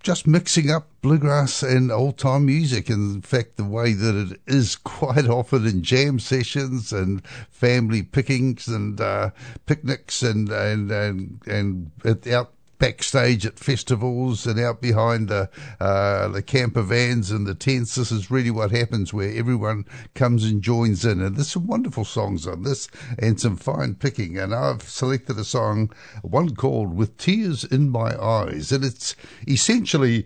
just 0.06 0.28
mixing 0.28 0.70
up 0.70 0.88
bluegrass 1.02 1.63
and 1.63 1.91
old 1.91 2.15
time 2.20 2.46
music. 2.46 2.91
In 2.91 3.22
fact, 3.22 3.58
the 3.58 3.63
way 3.63 3.94
that 3.94 4.15
it 4.15 4.39
is 4.46 4.76
quite 4.84 5.28
often 5.28 5.65
in 5.65 5.82
jam 5.82 6.20
sessions 6.20 6.94
and 6.94 7.26
family 7.50 8.04
pickings 8.04 8.68
and 8.68 9.02
uh, 9.02 9.32
picnics 9.65 10.22
and 10.22 10.48
and 10.50 10.91
and 10.91 11.41
and 11.48 11.91
out 12.28 12.54
backstage 12.77 13.45
at 13.45 13.59
festivals 13.59 14.45
and 14.45 14.59
out 14.59 14.81
behind 14.81 15.29
the 15.29 15.49
uh, 15.79 16.27
the 16.27 16.41
camper 16.41 16.81
vans 16.81 17.31
and 17.31 17.47
the 17.47 17.55
tents. 17.55 17.95
This 17.95 18.11
is 18.11 18.31
really 18.31 18.51
what 18.51 18.71
happens 18.71 19.13
where 19.13 19.33
everyone 19.33 19.85
comes 20.13 20.43
and 20.45 20.61
joins 20.61 21.05
in. 21.05 21.21
And 21.21 21.35
there's 21.35 21.51
some 21.51 21.67
wonderful 21.67 22.05
songs 22.05 22.47
on 22.47 22.63
this 22.63 22.88
and 23.19 23.39
some 23.39 23.55
fine 23.55 23.95
picking. 23.95 24.38
And 24.38 24.53
I've 24.53 24.83
selected 24.83 25.38
a 25.38 25.43
song, 25.43 25.91
one 26.21 26.55
called 26.55 26.95
With 26.95 27.17
Tears 27.17 27.63
in 27.63 27.89
My 27.89 28.21
Eyes. 28.21 28.71
And 28.71 28.83
it's 28.83 29.15
essentially 29.47 30.25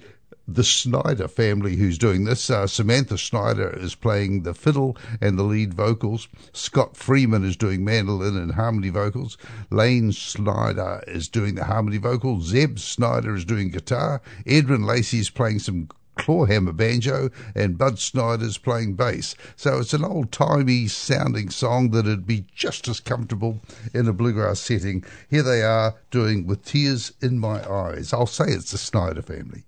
the 0.55 0.63
Snyder 0.63 1.27
family 1.27 1.75
who's 1.75 1.97
doing 1.97 2.25
this. 2.25 2.49
Uh, 2.49 2.67
Samantha 2.67 3.17
Snyder 3.17 3.69
is 3.77 3.95
playing 3.95 4.43
the 4.43 4.53
fiddle 4.53 4.97
and 5.21 5.37
the 5.37 5.43
lead 5.43 5.73
vocals. 5.73 6.27
Scott 6.53 6.95
Freeman 6.95 7.43
is 7.43 7.55
doing 7.55 7.83
mandolin 7.83 8.37
and 8.37 8.53
harmony 8.53 8.89
vocals. 8.89 9.37
Lane 9.69 10.11
Snyder 10.11 11.03
is 11.07 11.27
doing 11.27 11.55
the 11.55 11.65
harmony 11.65 11.97
vocals. 11.97 12.47
Zeb 12.47 12.79
Snyder 12.79 13.35
is 13.35 13.45
doing 13.45 13.69
guitar. 13.69 14.21
Edwin 14.45 14.83
Lacy 14.83 15.19
is 15.19 15.29
playing 15.29 15.59
some 15.59 15.89
clawhammer 16.19 16.73
banjo 16.73 17.29
and 17.55 17.77
Bud 17.77 17.97
Snyder's 17.97 18.57
playing 18.57 18.95
bass. 18.95 19.35
So 19.55 19.79
it's 19.79 19.93
an 19.93 20.03
old 20.03 20.31
timey 20.31 20.87
sounding 20.87 21.49
song 21.49 21.91
that'd 21.91 22.27
be 22.27 22.45
just 22.53 22.87
as 22.87 22.99
comfortable 22.99 23.61
in 23.93 24.07
a 24.07 24.13
bluegrass 24.13 24.59
setting. 24.59 25.03
Here 25.29 25.43
they 25.43 25.63
are 25.63 25.95
doing 26.11 26.45
With 26.45 26.65
Tears 26.65 27.13
in 27.21 27.39
My 27.39 27.67
Eyes. 27.69 28.13
I'll 28.13 28.25
say 28.25 28.45
it's 28.49 28.71
the 28.71 28.77
Snyder 28.77 29.21
family. 29.21 29.63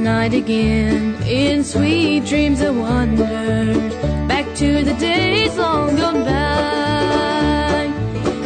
Night 0.00 0.32
again, 0.32 1.14
in 1.24 1.62
sweet 1.62 2.24
dreams 2.24 2.62
I 2.62 2.70
wandered 2.70 3.90
back 4.26 4.46
to 4.56 4.82
the 4.82 4.94
days 4.94 5.56
long 5.56 5.94
gone 5.96 6.24
by. 6.24 7.86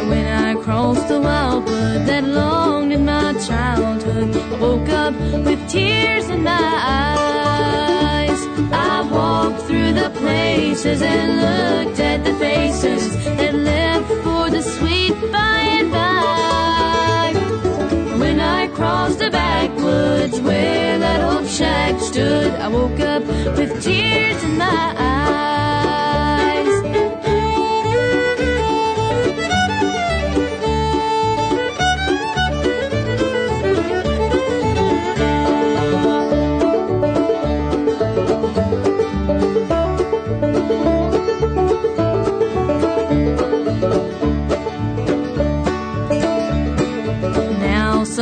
When 0.09 0.27
I 0.27 0.55
crossed 0.61 1.07
the 1.07 1.21
wildwood 1.21 2.05
that 2.07 2.25
longed 2.25 2.91
in 2.91 3.05
my 3.05 3.33
childhood, 3.47 4.35
I 4.35 4.59
woke 4.59 4.89
up 4.89 5.13
with 5.45 5.69
tears 5.69 6.29
in 6.29 6.43
my 6.43 6.71
eyes. 6.83 8.41
I 8.73 9.07
walked 9.09 9.61
through 9.67 9.93
the 9.93 10.09
places 10.09 11.01
and 11.01 11.29
looked 11.41 11.99
at 11.99 12.23
the 12.25 12.33
faces 12.33 13.25
that 13.37 13.55
left 13.55 14.07
for 14.23 14.49
the 14.49 14.61
sweet 14.61 15.15
by. 15.31 15.64
Crossed 18.75 19.19
the 19.19 19.29
backwoods 19.29 20.41
where 20.41 20.99
that 20.99 21.21
old 21.21 21.47
shack 21.49 21.97
stood, 22.01 22.51
I 22.55 22.67
woke 22.67 22.99
up 22.99 23.23
with 23.57 23.81
tears 23.81 24.43
in 24.43 24.57
my 24.57 24.93
eyes. 24.97 26.34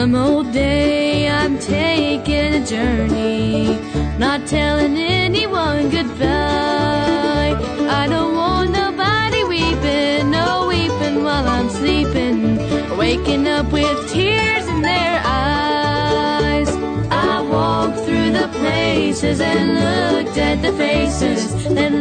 Some 0.04 0.16
old 0.16 0.52
day 0.52 1.30
I'm 1.30 1.58
taking 1.60 2.56
a 2.56 2.66
journey, 2.66 3.80
not 4.18 4.46
telling 4.46 4.98
anyone 4.98 5.90
goodbye. 5.90 7.56
I 8.02 8.06
don't 8.10 8.36
want 8.36 8.72
nobody 8.72 9.46
weeping, 9.46 10.30
no 10.30 10.68
weeping 10.68 11.24
while 11.24 11.48
I'm 11.48 11.70
sleeping, 11.70 12.58
waking 12.98 13.48
up 13.48 13.72
with 13.72 13.98
tears 14.12 14.68
in 14.68 14.82
their 14.82 15.22
eyes. 15.24 16.68
I 17.10 17.40
walked 17.40 18.00
through 18.06 18.32
the 18.32 18.50
places 18.60 19.40
and 19.40 19.66
looked 19.84 20.38
at 20.38 20.62
the 20.62 20.74
faces 20.74 21.64
that 21.76 21.94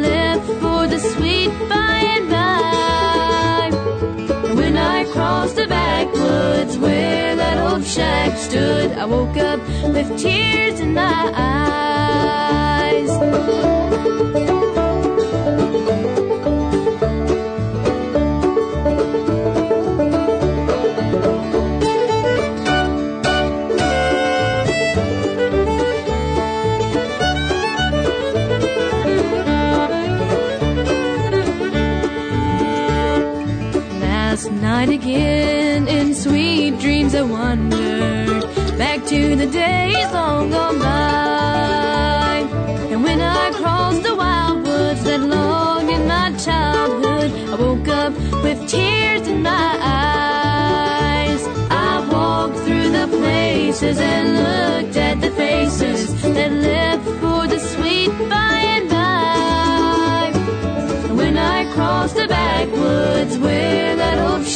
backwoods 6.63 6.79
where 6.79 7.37
that 7.37 7.73
old 7.73 7.85
shack 7.85 8.37
stood, 8.39 8.93
I 8.93 9.05
woke 9.05 9.37
up 9.37 9.61
with 9.93 10.19
tears 10.19 10.81
in 10.81 10.95
my 10.95 11.33
eyes. 11.35 11.53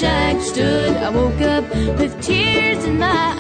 Shack 0.01 0.41
stood, 0.43 0.95
I 0.99 1.09
woke 1.09 1.41
up 1.41 1.65
with 1.99 2.21
tears 2.21 2.85
in 2.85 2.99
my 2.99 3.35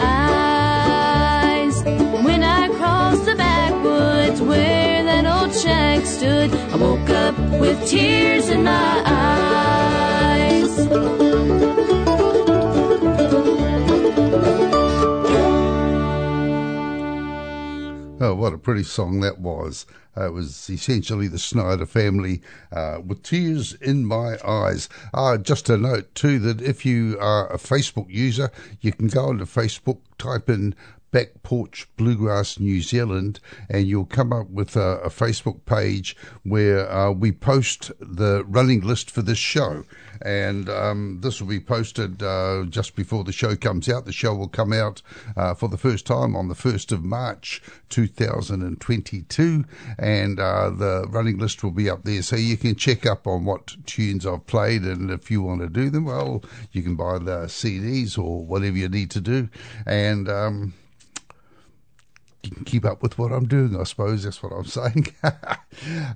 eyes. 1.58 1.84
When 2.24 2.42
I 2.42 2.68
crossed 2.78 3.26
the 3.26 3.34
backwoods 3.34 4.40
where 4.40 5.04
that 5.04 5.26
old 5.26 5.54
shack 5.54 6.06
stood, 6.06 6.54
I 6.72 6.76
woke 6.76 7.10
up 7.10 7.38
with 7.60 7.86
tears 7.86 8.48
in 8.48 8.64
my 8.64 9.02
eyes. 9.04 10.65
Oh, 18.26 18.34
what 18.34 18.52
a 18.52 18.58
pretty 18.58 18.82
song 18.82 19.20
that 19.20 19.38
was. 19.38 19.86
Uh, 20.16 20.26
it 20.26 20.32
was 20.32 20.68
essentially 20.68 21.28
the 21.28 21.38
Snyder 21.38 21.86
family 21.86 22.42
uh, 22.72 22.98
with 23.06 23.22
tears 23.22 23.74
in 23.74 24.04
my 24.04 24.36
eyes. 24.44 24.88
Uh, 25.14 25.38
just 25.38 25.70
a 25.70 25.76
note, 25.76 26.12
too, 26.16 26.40
that 26.40 26.60
if 26.60 26.84
you 26.84 27.16
are 27.20 27.46
a 27.52 27.56
Facebook 27.56 28.10
user, 28.10 28.50
you 28.80 28.90
can 28.90 29.06
go 29.06 29.26
onto 29.26 29.44
Facebook, 29.44 30.00
type 30.18 30.50
in 30.50 30.74
Back 31.12 31.40
Porch 31.44 31.86
Bluegrass 31.96 32.58
New 32.58 32.82
Zealand, 32.82 33.38
and 33.70 33.86
you'll 33.86 34.06
come 34.06 34.32
up 34.32 34.50
with 34.50 34.74
a, 34.74 34.98
a 35.04 35.08
Facebook 35.08 35.64
page 35.64 36.16
where 36.42 36.90
uh, 36.90 37.12
we 37.12 37.30
post 37.30 37.92
the 38.00 38.42
running 38.48 38.80
list 38.80 39.08
for 39.08 39.22
this 39.22 39.38
show. 39.38 39.84
And 40.22 40.68
um, 40.68 41.20
this 41.20 41.40
will 41.40 41.48
be 41.48 41.60
posted 41.60 42.22
uh, 42.22 42.64
just 42.68 42.96
before 42.96 43.24
the 43.24 43.32
show 43.32 43.56
comes 43.56 43.88
out. 43.88 44.04
The 44.04 44.12
show 44.12 44.34
will 44.34 44.48
come 44.48 44.72
out 44.72 45.02
uh, 45.36 45.54
for 45.54 45.68
the 45.68 45.76
first 45.76 46.06
time 46.06 46.36
on 46.36 46.48
the 46.48 46.54
1st 46.54 46.92
of 46.92 47.04
March 47.04 47.62
2022, 47.88 49.64
and 49.98 50.40
uh, 50.40 50.70
the 50.70 51.06
running 51.08 51.38
list 51.38 51.62
will 51.62 51.70
be 51.70 51.90
up 51.90 52.04
there. 52.04 52.22
So 52.22 52.36
you 52.36 52.56
can 52.56 52.74
check 52.74 53.06
up 53.06 53.26
on 53.26 53.44
what 53.44 53.76
tunes 53.86 54.26
I've 54.26 54.46
played, 54.46 54.82
and 54.82 55.10
if 55.10 55.30
you 55.30 55.42
want 55.42 55.60
to 55.60 55.68
do 55.68 55.90
them, 55.90 56.04
well, 56.04 56.42
you 56.72 56.82
can 56.82 56.96
buy 56.96 57.18
the 57.18 57.46
CDs 57.46 58.18
or 58.18 58.44
whatever 58.44 58.76
you 58.76 58.88
need 58.88 59.10
to 59.12 59.20
do. 59.20 59.48
And 59.86 60.28
um, 60.28 60.74
you 62.42 62.50
can 62.50 62.64
keep 62.64 62.84
up 62.84 63.02
with 63.02 63.18
what 63.18 63.32
I'm 63.32 63.46
doing, 63.46 63.78
I 63.78 63.84
suppose. 63.84 64.24
That's 64.24 64.42
what 64.42 64.52
I'm 64.52 64.64
saying. 64.64 65.06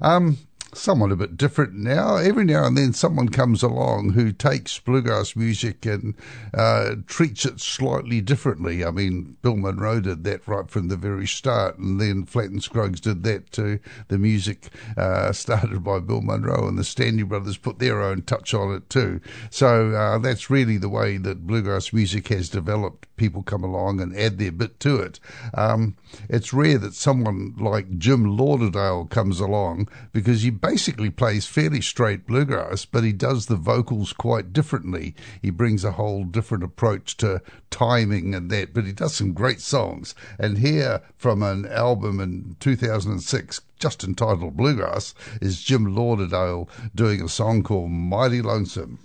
um, 0.01 0.39
somewhat 0.75 1.13
a 1.13 1.17
bit 1.17 1.37
different 1.37 1.75
now. 1.75 2.17
Every 2.17 2.45
now 2.45 2.67
and 2.67 2.77
then, 2.77 2.93
someone 2.93 3.29
comes 3.29 3.63
along 3.63 4.11
who 4.11 4.33
takes 4.33 4.79
bluegrass 4.79 5.35
music 5.37 5.85
and 5.87 6.15
uh, 6.55 6.97
treats 7.07 7.45
it 7.45 7.61
slightly 7.61 8.21
differently. 8.21 8.85
I 8.85 8.91
mean, 8.91 9.37
Bill 9.43 9.57
Monroe 9.57 10.01
did 10.01 10.25
that 10.25 10.47
right 10.47 10.69
from 10.71 10.89
the 10.89 10.97
very 10.97 11.27
start, 11.27 11.79
and 11.79 12.01
then 12.01 12.25
Flatt 12.25 12.51
and 12.51 12.63
Scruggs 12.63 13.01
did 13.01 13.23
that 13.25 13.51
too. 13.51 13.81
The 14.09 14.19
music 14.19 14.69
uh, 14.97 15.33
started 15.41 15.83
by 15.83 16.01
Bill 16.01 16.21
Monroe, 16.21 16.69
and 16.69 16.79
the 16.79 16.85
Stanley 16.85 17.25
Brothers 17.25 17.57
put 17.57 17.79
their 17.79 18.01
own 18.01 18.23
touch 18.23 18.55
on 18.55 18.75
it 18.75 18.89
too. 18.89 19.21
So 19.51 19.91
uh, 19.93 20.19
that's 20.19 20.51
really 20.51 20.77
the 20.77 20.89
way 20.89 21.17
that 21.17 21.47
bluegrass 21.47 21.93
music 21.93 22.29
has 22.29 22.49
developed. 22.49 23.07
People 23.17 23.43
come 23.43 23.65
along 23.65 24.01
and 24.01 24.17
add 24.17 24.39
their 24.39 24.53
bit 24.53 24.81
to 24.81 24.97
it. 24.97 25.21
Um, 25.55 25.97
it's 26.29 26.53
rare 26.53 26.79
that 26.79 26.95
someone 26.95 27.55
like 27.59 27.99
Jim 27.99 28.37
Lauderdale 28.37 29.07
comes 29.07 29.41
along 29.41 29.89
because 30.13 30.43
he 30.43 30.51
basically 30.61 31.11
plays 31.11 31.47
fairly 31.47 31.81
straight 31.81 32.27
bluegrass, 32.27 32.85
but 32.85 33.05
he 33.05 33.13
does 33.13 33.47
the 33.47 33.57
vocals 33.57 34.13
quite 34.13 34.53
differently. 34.53 35.15
He 35.41 35.51
brings 35.51 35.85
a 35.85 35.93
whole 35.93 36.25
different 36.25 36.65
approach 36.65 37.17
to 37.19 37.43
timing 37.71 38.35
and 38.35 38.51
that, 38.51 38.75
but 38.75 38.85
he 38.85 38.93
does 38.93 39.15
some 39.15 39.33
great 39.33 39.61
songs. 39.61 40.15
And 40.39 40.59
here 40.59 41.03
from 41.17 41.43
an 41.43 41.67
album 41.67 42.21
in 42.21 42.57
2006, 42.61 43.61
just 43.79 44.05
entitled 44.05 44.57
Bluegrass, 44.57 45.15
is 45.41 45.63
Jim 45.63 45.95
Lauderdale 45.95 46.69
doing 46.95 47.23
a 47.23 47.29
song 47.29 47.63
called 47.63 47.91
Mighty 47.91 48.43
Lonesome. 48.43 48.99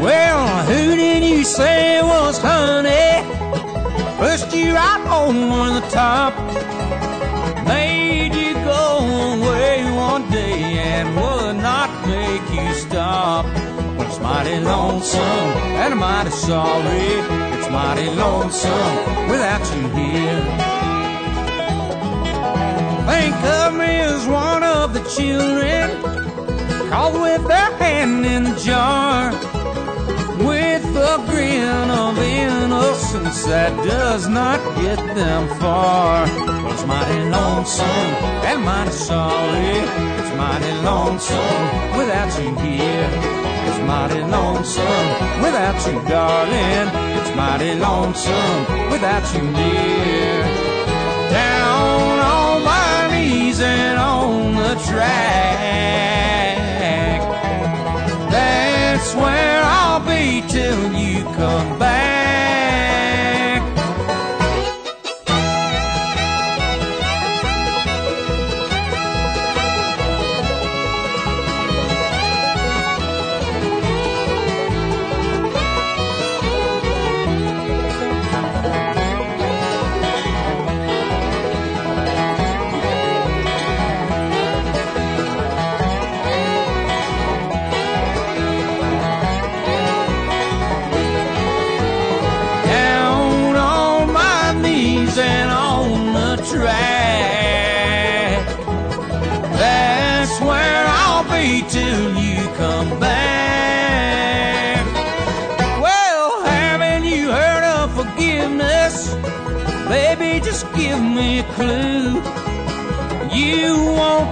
Well, 0.00 0.62
who 0.66 0.85
say 1.46 2.02
was 2.02 2.38
honey? 2.38 3.22
Pushed 4.18 4.52
you 4.52 4.74
right 4.74 5.04
over 5.18 5.78
the 5.78 5.86
top. 5.90 6.34
Made 7.66 8.34
you 8.34 8.54
go 8.64 8.82
away 9.34 9.84
one 9.92 10.28
day 10.30 10.60
and 10.92 11.14
would 11.14 11.56
not 11.62 11.90
make 12.06 12.46
you 12.50 12.74
stop. 12.74 13.44
Well, 13.96 14.02
it's 14.02 14.18
mighty 14.18 14.58
lonesome 14.58 15.48
and 15.82 15.94
I'm 15.94 15.98
mighty 15.98 16.30
sorry. 16.30 17.08
It's 17.56 17.70
mighty 17.70 18.10
lonesome 18.10 18.96
without 19.30 19.64
you 19.74 19.88
here. 20.00 20.44
Think 23.10 23.36
of 23.60 23.74
me 23.74 23.92
as 24.10 24.26
one 24.26 24.64
of 24.64 24.94
the 24.94 25.04
children 25.16 25.84
caught 26.90 27.12
with 27.12 27.46
their 27.46 27.70
hand 27.78 28.26
in 28.26 28.44
the 28.44 28.56
jar 28.60 29.55
a 31.14 31.16
grin 31.26 31.90
of 31.90 32.18
innocence 32.18 33.44
that 33.44 33.72
does 33.84 34.28
not 34.28 34.60
get 34.80 34.98
them 35.14 35.42
far. 35.60 36.26
It's 36.72 36.84
mighty 36.84 37.20
lonesome 37.36 38.10
and 38.48 38.64
mighty 38.64 38.90
sorry. 38.90 39.76
It's 40.18 40.32
mighty 40.42 40.72
lonesome 40.90 41.62
without 41.98 42.30
you 42.40 42.50
here. 42.64 43.10
It's 43.68 43.80
mighty 43.92 44.22
lonesome 44.36 45.08
without 45.44 45.78
you, 45.86 45.96
darling. 46.10 46.86
It's 47.18 47.32
mighty 47.36 47.72
lonesome 47.74 48.60
without 48.90 49.24
you 49.34 49.42
near. 49.42 50.42
Down 51.30 52.18
on 52.34 52.64
my 52.64 53.08
knees 53.12 53.60
and 53.60 53.98
on 53.98 54.54
the 54.54 54.74
track. 54.88 55.65
That's 59.06 59.18
where 59.18 59.62
I'll 59.62 60.00
be 60.00 60.42
till 60.48 60.92
you 60.94 61.22
come 61.36 61.78
back. 61.78 62.15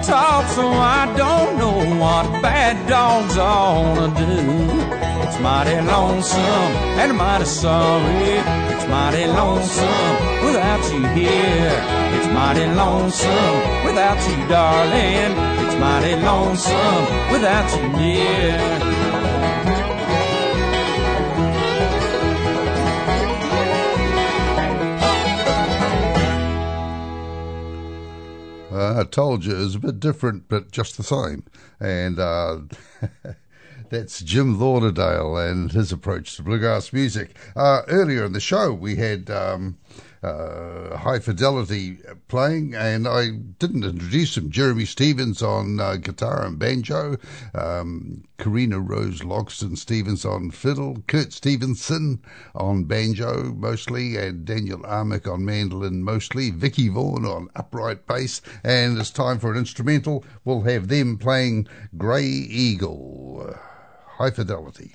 Talk, 0.06 0.46
so 0.48 0.68
I 0.68 1.12
don't 1.16 1.58
know 1.58 1.78
what 2.00 2.42
bad 2.42 2.76
dogs 2.88 3.36
ought 3.38 3.94
to 3.94 4.08
do. 4.20 4.94
It's 5.24 5.38
mighty 5.40 5.80
lonesome 5.80 6.72
and 7.00 7.16
mighty 7.16 7.44
sorry. 7.44 8.34
It's 8.72 8.86
mighty 8.86 9.26
lonesome 9.26 10.16
without 10.44 10.82
you 10.92 11.06
here. 11.18 11.78
It's 12.16 12.28
mighty 12.28 12.66
lonesome 12.66 13.56
without 13.86 14.20
you, 14.28 14.48
darling. 14.48 15.32
It's 15.64 15.76
mighty 15.76 16.14
lonesome 16.16 17.04
without 17.32 17.68
you 17.76 17.88
near. 17.98 18.83
Uh, 28.84 29.00
I 29.00 29.04
told 29.04 29.44
you 29.44 29.54
it 29.56 29.60
was 29.60 29.74
a 29.76 29.80
bit 29.80 29.98
different, 29.98 30.48
but 30.48 30.70
just 30.70 30.96
the 30.96 31.02
same. 31.02 31.44
And 31.80 32.18
uh, 32.18 32.58
that's 33.88 34.20
Jim 34.20 34.58
Lauderdale 34.58 35.36
and 35.38 35.72
his 35.72 35.90
approach 35.90 36.36
to 36.36 36.42
bluegrass 36.42 36.92
music. 36.92 37.36
Uh, 37.56 37.82
earlier 37.88 38.24
in 38.24 38.32
the 38.32 38.40
show, 38.40 38.72
we 38.72 38.96
had 38.96 39.30
um, 39.30 39.78
uh, 40.24 40.96
High 40.96 41.18
Fidelity 41.18 41.98
playing, 42.28 42.74
and 42.74 43.06
I 43.06 43.30
didn't 43.58 43.84
introduce 43.84 44.36
him. 44.36 44.50
Jeremy 44.50 44.86
Stephens 44.86 45.42
on 45.42 45.78
uh, 45.78 45.96
guitar 45.96 46.44
and 46.44 46.58
banjo, 46.58 47.18
um, 47.54 48.24
Corrina 48.38 48.82
Rose 48.86 49.20
Logston 49.20 49.76
Stephens 49.76 50.24
on 50.24 50.50
fiddle, 50.50 51.02
Kurt 51.06 51.32
Stephenson 51.32 52.22
on 52.54 52.84
banjo 52.84 53.52
mostly, 53.54 54.16
and 54.16 54.44
Daniel 54.44 54.80
Amick 54.80 55.30
on 55.30 55.44
mandolin 55.44 56.02
mostly, 56.02 56.50
Vickie 56.50 56.90
Vaughn 56.90 57.24
on 57.24 57.48
upright 57.54 58.06
bass, 58.06 58.40
and 58.64 58.98
it's 58.98 59.10
time 59.10 59.38
for 59.38 59.52
an 59.52 59.58
instrumental. 59.58 60.24
We'll 60.44 60.62
have 60.62 60.88
them 60.88 61.18
playing 61.18 61.68
Grey 61.96 62.24
Eagle. 62.24 63.54
High 64.16 64.30
Fidelity. 64.30 64.94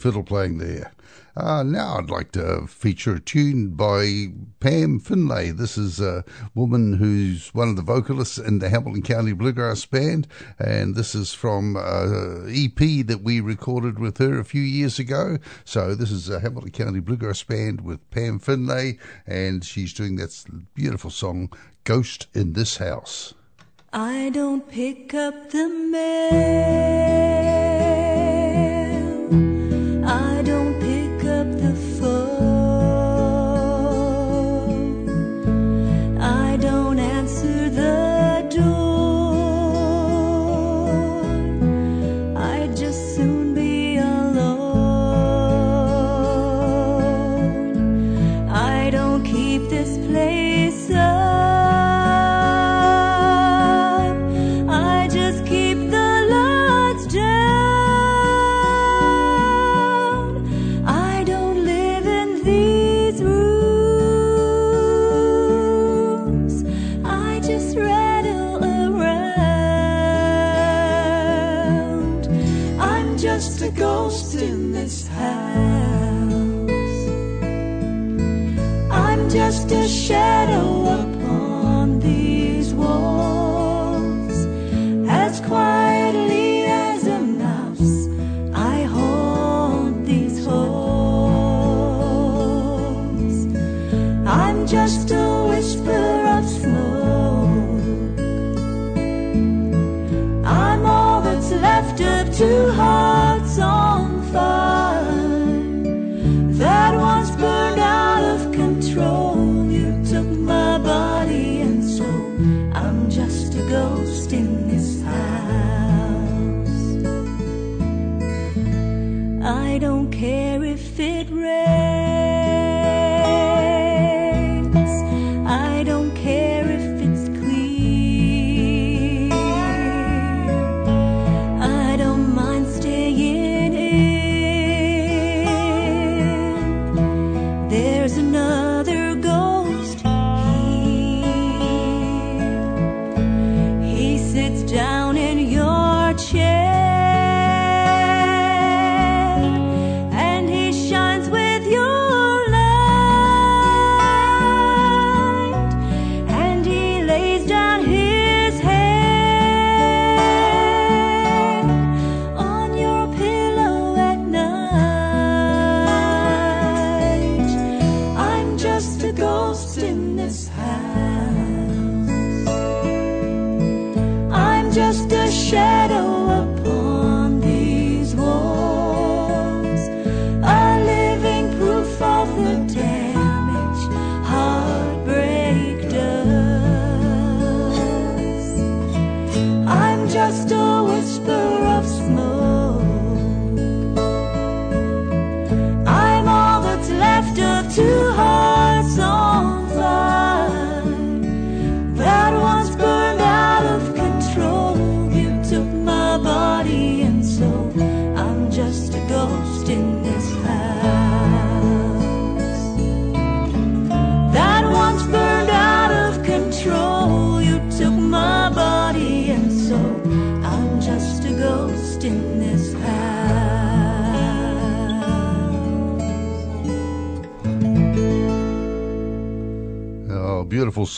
Fiddle 0.00 0.22
playing 0.22 0.58
there. 0.58 0.92
Uh, 1.36 1.62
now 1.62 1.96
I'd 1.98 2.10
like 2.10 2.32
to 2.32 2.66
feature 2.66 3.14
a 3.14 3.20
tune 3.20 3.70
by 3.70 4.32
Pam 4.58 4.98
Finlay. 4.98 5.50
This 5.50 5.78
is 5.78 6.00
a 6.00 6.24
woman 6.54 6.94
who's 6.94 7.54
one 7.54 7.68
of 7.68 7.76
the 7.76 7.82
vocalists 7.82 8.36
in 8.36 8.58
the 8.58 8.68
Hamilton 8.68 9.02
County 9.02 9.32
Bluegrass 9.32 9.86
Band, 9.86 10.26
and 10.58 10.96
this 10.96 11.14
is 11.14 11.32
from 11.32 11.76
a 11.76 12.44
EP 12.48 13.06
that 13.06 13.20
we 13.22 13.40
recorded 13.40 13.98
with 13.98 14.18
her 14.18 14.38
a 14.38 14.44
few 14.44 14.62
years 14.62 14.98
ago. 14.98 15.38
So 15.64 15.94
this 15.94 16.10
is 16.10 16.28
a 16.28 16.40
Hamilton 16.40 16.72
County 16.72 17.00
Bluegrass 17.00 17.42
Band 17.42 17.82
with 17.82 18.10
Pam 18.10 18.38
Finlay, 18.38 18.98
and 19.26 19.64
she's 19.64 19.92
doing 19.92 20.16
that 20.16 20.44
beautiful 20.74 21.10
song, 21.10 21.52
Ghost 21.84 22.26
in 22.34 22.54
This 22.54 22.78
House. 22.78 23.34
I 23.92 24.30
don't 24.30 24.68
pick 24.68 25.14
up 25.14 25.50
the 25.50 25.68
mail. 25.68 26.70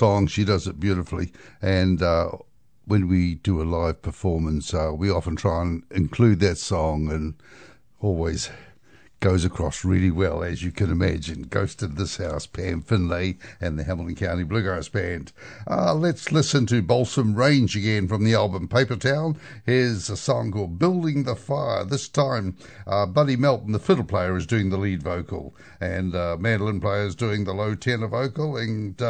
Song. 0.03 0.27
She 0.27 0.45
does 0.45 0.67
it 0.67 0.81
beautifully. 0.81 1.31
And 1.63 2.03
uh, 2.03 2.33
when 2.87 3.07
we 3.07 3.37
do 3.37 3.63
a 3.63 3.63
live 3.63 4.03
performance, 4.03 4.75
uh, 4.75 4.91
we 4.93 5.09
often 5.09 5.37
try 5.37 5.63
and 5.63 5.85
include 5.93 6.41
that 6.41 6.59
song 6.59 7.09
and 7.09 7.35
always 8.01 8.51
goes 9.21 9.45
across 9.45 9.85
really 9.85 10.11
well, 10.11 10.43
as 10.43 10.61
you 10.61 10.73
can 10.73 10.91
imagine. 10.91 11.43
Ghost 11.43 11.85
of 11.85 11.95
This 11.95 12.17
House, 12.17 12.47
Pam 12.49 12.83
Finlay, 12.83 13.39
and 13.61 13.79
the 13.79 13.85
Hamilton 13.85 14.17
County 14.17 14.43
Bluegrass 14.43 14.89
Band. 14.89 15.31
Uh, 15.71 15.95
let's 15.95 16.33
listen 16.33 16.67
to 16.67 16.83
Balsam 16.83 17.37
Range 17.37 17.77
again 17.77 18.09
from 18.09 18.25
the 18.25 18.35
album 18.35 18.67
Papertown. 18.67 19.39
Here's 19.65 20.11
a 20.11 20.17
song 20.17 20.51
called 20.51 20.81
Building 20.81 21.23
the 21.23 21.37
Fire. 21.37 21.85
This 21.85 22.09
time, 22.09 22.57
uh, 22.89 23.07
Buddy 23.07 23.37
Melton, 23.37 23.71
the 23.71 23.79
fiddle 23.79 24.03
player, 24.03 24.37
is 24.37 24.49
doing 24.49 24.71
the 24.71 24.79
lead 24.79 25.01
vocal, 25.01 25.55
and 25.81 26.13
uh, 26.17 26.37
mandolin 26.41 26.81
player 26.81 27.07
is 27.07 27.15
doing 27.15 27.45
the 27.45 27.55
low 27.55 27.77
tenor 27.77 28.09
vocal, 28.09 28.57
and 28.57 29.01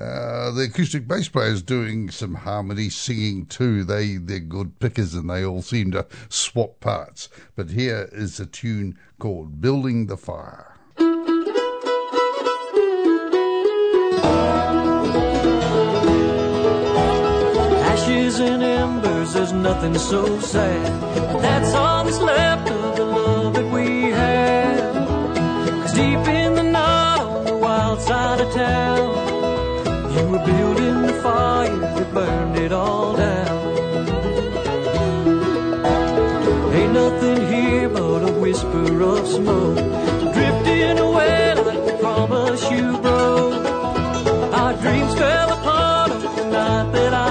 uh, 0.00 0.50
the 0.52 0.62
acoustic 0.62 1.06
bass 1.06 1.28
players 1.28 1.62
doing 1.62 2.10
some 2.10 2.34
harmony 2.34 2.88
singing 2.88 3.44
too. 3.44 3.84
They 3.84 4.16
they're 4.16 4.38
good 4.38 4.78
pickers 4.78 5.12
and 5.12 5.28
they 5.28 5.44
all 5.44 5.60
seem 5.60 5.90
to 5.90 6.06
swap 6.30 6.80
parts. 6.80 7.28
But 7.54 7.70
here 7.70 8.08
is 8.10 8.40
a 8.40 8.46
tune 8.46 8.98
called 9.18 9.60
"Building 9.60 10.06
the 10.06 10.16
Fire." 10.16 10.78
Ashes 17.92 18.40
and 18.40 18.62
embers, 18.62 19.34
there's 19.34 19.52
nothing 19.52 19.98
so 19.98 20.40
sad. 20.40 21.42
That's 21.42 21.74
all 21.74 22.04
that's 22.04 22.18
left 22.18 22.70
of 22.70 22.96
the 22.96 23.04
love 23.04 23.54
that 23.54 23.70
we 23.70 24.10
had. 24.10 24.94
Cause 25.82 25.92
deep 25.92 26.26
in 26.26 26.54
the 26.54 26.62
night 26.62 27.20
on 27.20 27.44
the 27.44 27.56
wild 27.56 28.00
side 28.00 28.40
of 28.40 28.50
town, 28.54 29.19
were 30.40 30.46
building 30.46 31.02
the 31.02 31.12
fire 31.22 31.78
that 31.78 32.14
burned 32.14 32.56
it 32.56 32.72
all 32.72 33.16
down. 33.16 33.60
Ain't 36.74 36.92
nothing 36.92 37.46
here 37.48 37.88
but 37.88 38.28
a 38.28 38.32
whisper 38.32 39.02
of 39.02 39.26
smoke, 39.26 39.76
drifting 40.34 40.98
away 40.98 41.54
like 41.54 41.84
the 41.86 41.96
promise 42.00 42.70
you 42.70 42.98
broke. 42.98 43.66
Our 44.52 44.74
dreams 44.74 45.14
fell 45.14 45.52
apart 45.52 46.10
on 46.12 46.36
the 46.36 46.44
night 46.50 46.92
that 46.92 47.14
I 47.14 47.29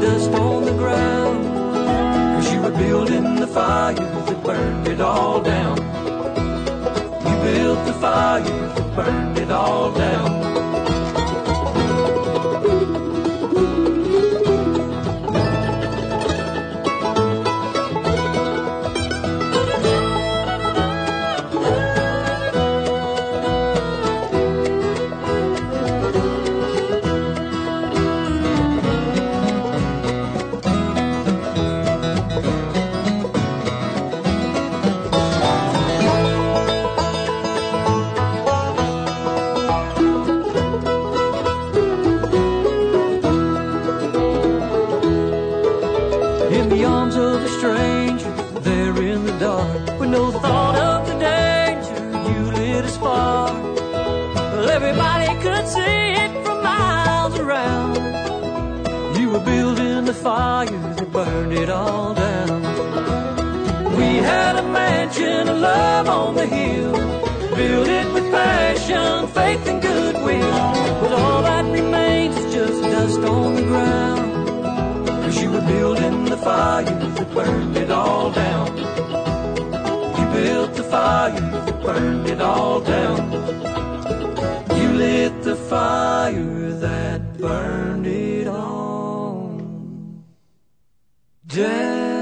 dust 0.00 0.30
on 0.30 0.64
the 0.64 0.72
ground. 0.72 1.44
Cause 2.34 2.52
you 2.52 2.60
were 2.60 2.70
building 2.70 3.36
the 3.36 3.46
fire 3.46 3.94
that 3.94 4.44
burned 4.44 4.88
it 4.88 5.00
all 5.00 5.40
down. 5.42 5.76
You 7.26 7.36
built 7.44 7.86
the 7.86 7.92
fire 7.94 8.42
that 8.42 8.96
burned 8.96 9.38
it 9.38 9.50
all 9.50 9.92
down. 9.92 10.39
Love 65.60 66.08
on 66.08 66.34
the 66.34 66.46
hill, 66.46 66.92
built 67.54 67.88
it 67.88 68.12
with 68.14 68.30
passion, 68.32 69.28
faith, 69.28 69.66
and 69.66 69.82
goodwill. 69.82 70.50
But 71.00 71.12
all 71.12 71.42
that 71.42 71.64
remains 71.70 72.36
is 72.36 72.54
just 72.54 72.82
dust 72.82 73.20
on 73.20 73.54
the 73.56 73.62
ground. 73.62 75.08
Cause 75.22 75.42
you 75.42 75.50
were 75.50 75.60
building 75.60 76.24
the 76.24 76.38
fire 76.38 76.84
that 76.84 77.34
burned 77.34 77.76
it 77.76 77.90
all 77.90 78.32
down. 78.32 78.76
You 80.18 80.24
built 80.32 80.74
the 80.74 80.84
fire 80.84 81.40
that 81.40 81.82
burned 81.82 82.26
it 82.28 82.40
all 82.40 82.80
down. 82.80 83.20
You 84.78 84.88
lit 84.92 85.42
the 85.42 85.56
fire 85.56 86.72
that 86.72 87.38
burned 87.38 88.06
it 88.06 88.46
all 88.48 89.58
down. 91.46 92.19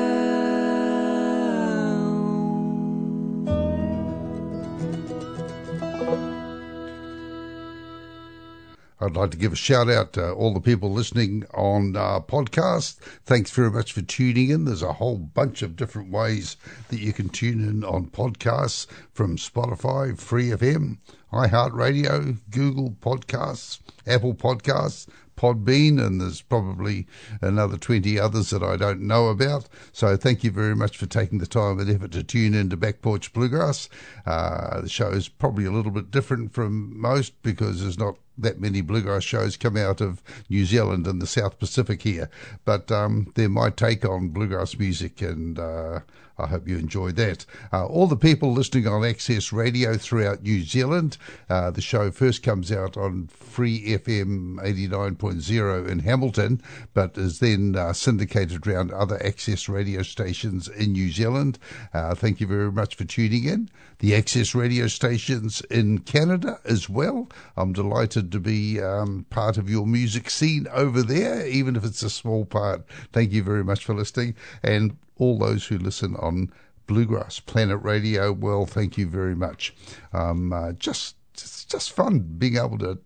I'd 9.01 9.17
like 9.17 9.31
to 9.31 9.37
give 9.37 9.53
a 9.53 9.57
shout 9.57 9.89
out 9.89 10.13
to 10.15 10.33
all 10.33 10.53
the 10.53 10.61
people 10.61 10.91
listening 10.91 11.45
on 11.55 11.95
uh, 11.95 12.19
podcast. 12.21 12.97
Thanks 13.25 13.51
very 13.53 13.71
much 13.71 13.93
for 13.93 14.03
tuning 14.03 14.51
in. 14.51 14.65
There's 14.65 14.83
a 14.83 14.95
whole 14.95 15.19
bunch 15.19 15.63
of 15.63 15.77
different 15.77 16.11
ways 16.11 16.57
that 16.89 16.99
you 16.99 17.13
can 17.13 17.29
tune 17.29 17.61
in 17.61 17.85
on 17.85 18.07
podcasts 18.07 18.87
from 19.13 19.37
Spotify, 19.37 20.19
Free 20.19 20.49
FM, 20.49 20.99
iHeartRadio, 21.33 22.39
Google 22.51 22.91
Podcasts, 23.01 23.79
Apple 24.05 24.35
Podcasts, 24.35 25.07
Podbean, 25.37 26.05
and 26.05 26.21
there's 26.21 26.43
probably 26.43 27.07
another 27.41 27.79
20 27.79 28.19
others 28.19 28.51
that 28.51 28.65
I 28.65 28.77
don't 28.77 29.03
know 29.03 29.29
about. 29.29 29.69
So 29.93 30.17
thank 30.17 30.43
you 30.43 30.51
very 30.51 30.75
much 30.75 30.97
for 30.97 31.07
taking 31.07 31.39
the 31.39 31.47
time 31.47 31.79
and 31.79 31.89
effort 31.89 32.11
to 32.13 32.25
tune 32.25 32.55
in 32.55 32.71
to 32.71 32.77
Back 32.77 33.01
Porch 33.01 33.33
Bluegrass. 33.33 33.89
Uh, 34.27 34.81
the 34.81 34.89
show 34.89 35.11
is 35.11 35.29
probably 35.29 35.65
a 35.65 35.71
little 35.71 35.93
bit 35.93 36.11
different 36.11 36.53
from 36.53 37.01
most 37.01 37.41
because 37.43 37.81
there's 37.81 37.99
not 37.99 38.17
that 38.39 38.61
many 38.61 38.81
bluegrass 38.81 39.25
shows 39.25 39.57
come 39.57 39.77
out 39.77 40.01
of 40.01 40.23
New 40.49 40.65
Zealand 40.65 41.07
and 41.07 41.21
the 41.21 41.27
South 41.27 41.59
Pacific 41.59 42.03
here. 42.03 42.31
But 42.65 42.91
um, 42.91 43.33
they're 43.35 43.49
my 43.49 43.71
take 43.71 44.05
on 44.05 44.29
bluegrass 44.29 44.79
music, 44.79 45.21
and 45.21 45.59
uh, 45.59 46.01
I 46.39 46.47
hope 46.47 46.69
you 46.69 46.79
enjoy 46.79 47.11
that. 47.13 47.45
Uh, 47.73 47.87
all 47.87 48.07
the 48.07 48.17
people 48.17 48.53
listening 48.53 48.87
on 48.87 49.05
Access 49.05 49.53
Radio 49.53 49.97
throughout 49.97 50.43
New 50.43 50.63
Zealand, 50.63 51.19
uh, 51.51 51.71
the 51.73 51.81
show 51.81 52.11
first 52.13 52.43
comes 52.45 52.71
out 52.71 52.97
on 52.97 53.27
Free 53.27 53.81
FM 53.97 54.57
89.0 54.59 55.89
in 55.89 55.99
Hamilton, 56.01 56.63
but 56.95 57.19
is 57.19 57.41
then 57.41 57.75
uh, 57.75 57.93
syndicated 57.93 58.67
around 58.67 58.93
other 58.93 59.21
Access 59.23 59.69
radio 59.69 60.03
stations 60.03 60.69
in 60.69 60.93
New 60.93 61.11
Zealand. 61.11 61.59
Uh, 61.93 62.15
thank 62.15 62.41
you 62.41 62.47
very 62.47 62.71
much 62.71 62.95
for 62.95 63.05
tuning 63.05 63.45
in. 63.45 63.69
The 64.01 64.15
Access 64.15 64.55
radio 64.55 64.87
stations 64.87 65.61
in 65.63 65.99
Canada 65.99 66.61
as 66.65 66.89
well. 66.89 67.29
I'm 67.57 67.73
delighted 67.73 68.31
to 68.33 68.39
be 68.39 68.81
um, 68.81 69.27
part 69.29 69.59
of 69.59 69.69
your 69.69 69.87
music 69.87 70.31
scene 70.31 70.69
over 70.73 71.03
there, 71.03 71.47
even 71.47 71.75
if 71.75 71.85
it's 71.85 72.03
a 72.03 72.11
small 72.11 72.45
part. 72.45 72.87
Thank 73.13 73.33
you 73.33 73.43
very 73.43 73.65
much 73.65 73.85
for 73.85 73.95
listening. 73.95 74.37
And 74.63 74.97
all 75.17 75.39
those 75.39 75.67
who 75.67 75.79
listen 75.79 76.15
on 76.17 76.53
Bluegrass 76.87 77.41
Planet 77.41 77.83
Radio, 77.83 78.33
well, 78.33 78.67
thank 78.67 78.97
you 78.97 79.09
very 79.09 79.35
much. 79.35 79.75
Um, 80.13 80.53
uh, 80.53 80.73
just, 80.73 81.17
it's 81.35 81.65
just 81.65 81.93
fun 81.93 82.21
being 82.39 82.57
able 82.57 82.79
to 82.79 82.99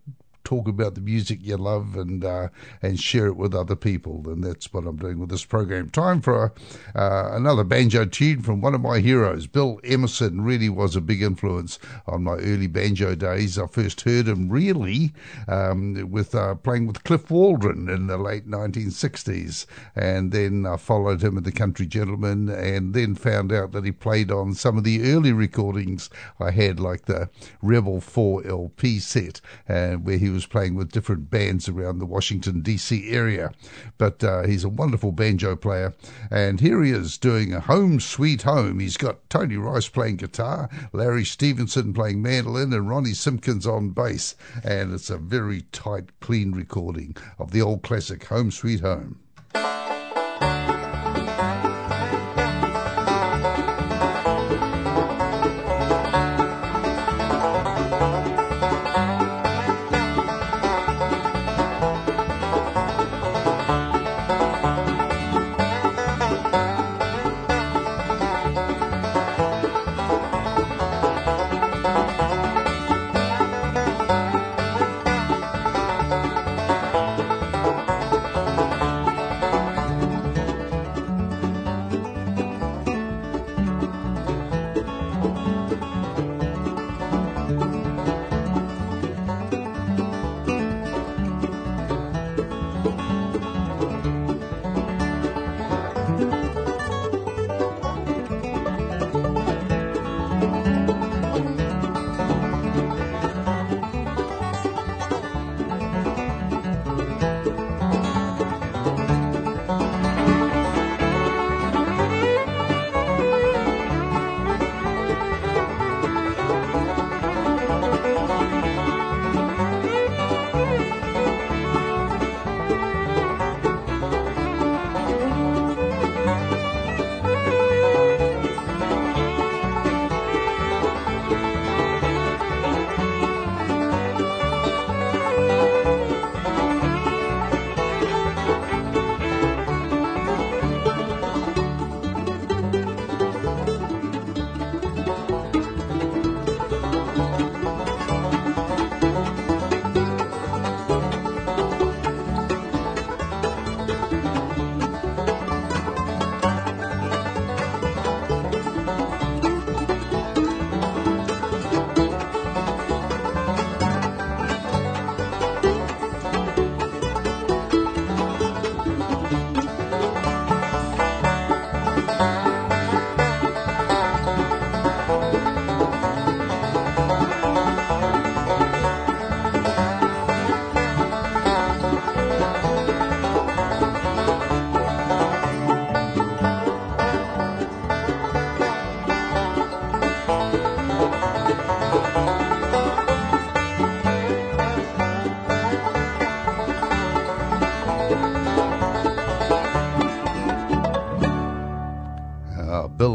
talk 0.43 0.67
about 0.67 0.95
the 0.95 1.01
music 1.01 1.39
you 1.41 1.57
love 1.57 1.95
and 1.95 2.23
uh, 2.23 2.49
and 2.81 2.99
share 2.99 3.27
it 3.27 3.37
with 3.37 3.53
other 3.53 3.75
people. 3.75 4.23
And 4.25 4.43
that's 4.43 4.73
what 4.73 4.85
I'm 4.85 4.97
doing 4.97 5.19
with 5.19 5.29
this 5.29 5.45
program. 5.45 5.89
Time 5.89 6.21
for 6.21 6.53
uh, 6.95 7.29
another 7.31 7.63
banjo 7.63 8.05
tune 8.05 8.41
from 8.41 8.61
one 8.61 8.75
of 8.75 8.81
my 8.81 8.99
heroes. 8.99 9.47
Bill 9.47 9.79
Emerson 9.83 10.41
really 10.41 10.69
was 10.69 10.95
a 10.95 11.01
big 11.01 11.21
influence 11.21 11.79
on 12.07 12.23
my 12.23 12.35
early 12.35 12.67
banjo 12.67 13.15
days. 13.15 13.57
I 13.57 13.67
first 13.67 14.01
heard 14.01 14.27
him 14.27 14.49
really 14.49 15.13
um, 15.47 16.09
with 16.11 16.35
uh, 16.35 16.55
playing 16.55 16.87
with 16.87 17.03
Cliff 17.03 17.29
Waldron 17.31 17.89
in 17.89 18.07
the 18.07 18.17
late 18.17 18.47
1960s, 18.47 19.65
and 19.95 20.31
then 20.31 20.65
I 20.65 20.77
followed 20.77 21.23
him 21.23 21.37
at 21.37 21.43
the 21.43 21.51
Country 21.51 21.85
Gentleman, 21.85 22.49
and 22.49 22.93
then 22.93 23.15
found 23.15 23.51
out 23.51 23.71
that 23.71 23.85
he 23.85 23.91
played 23.91 24.31
on 24.31 24.53
some 24.53 24.77
of 24.77 24.83
the 24.83 25.11
early 25.11 25.31
recordings 25.31 26.09
I 26.39 26.51
had, 26.51 26.79
like 26.79 27.05
the 27.05 27.29
Rebel 27.61 28.01
4 28.01 28.45
LP 28.47 28.99
set, 28.99 29.41
and 29.67 30.05
where 30.05 30.17
he 30.17 30.29
was 30.33 30.45
playing 30.45 30.75
with 30.75 30.91
different 30.91 31.29
bands 31.29 31.69
around 31.69 31.99
the 31.99 32.05
Washington, 32.05 32.61
D.C. 32.61 33.09
area. 33.09 33.51
But 33.97 34.23
uh, 34.23 34.43
he's 34.43 34.63
a 34.63 34.69
wonderful 34.69 35.11
banjo 35.11 35.55
player. 35.55 35.93
And 36.29 36.59
here 36.59 36.83
he 36.83 36.91
is 36.91 37.17
doing 37.17 37.53
a 37.53 37.59
home 37.59 37.99
sweet 37.99 38.41
home. 38.41 38.79
He's 38.79 38.97
got 38.97 39.29
Tony 39.29 39.55
Rice 39.55 39.87
playing 39.87 40.17
guitar, 40.17 40.69
Larry 40.91 41.25
Stephenson 41.25 41.93
playing 41.93 42.21
mandolin, 42.21 42.73
and 42.73 42.89
Ronnie 42.89 43.13
Simpkins 43.13 43.65
on 43.65 43.91
bass. 43.91 44.35
And 44.63 44.93
it's 44.93 45.09
a 45.09 45.17
very 45.17 45.61
tight, 45.71 46.19
clean 46.19 46.51
recording 46.51 47.15
of 47.39 47.51
the 47.51 47.61
old 47.61 47.83
classic 47.83 48.25
Home 48.25 48.51
Sweet 48.51 48.81
Home. 48.81 49.19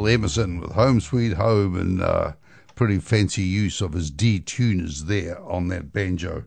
Emerson 0.09 0.61
with 0.61 0.73
Home 0.73 1.01
Sweet 1.01 1.35
Home 1.35 1.77
and 1.77 2.03
uh, 2.03 2.33
pretty 2.75 2.99
fancy 2.99 3.43
use 3.43 3.81
of 3.81 3.93
his 3.93 4.11
D 4.11 4.41
tuners 4.41 5.05
there 5.05 5.41
on 5.43 5.69
that 5.69 5.93
banjo. 5.93 6.45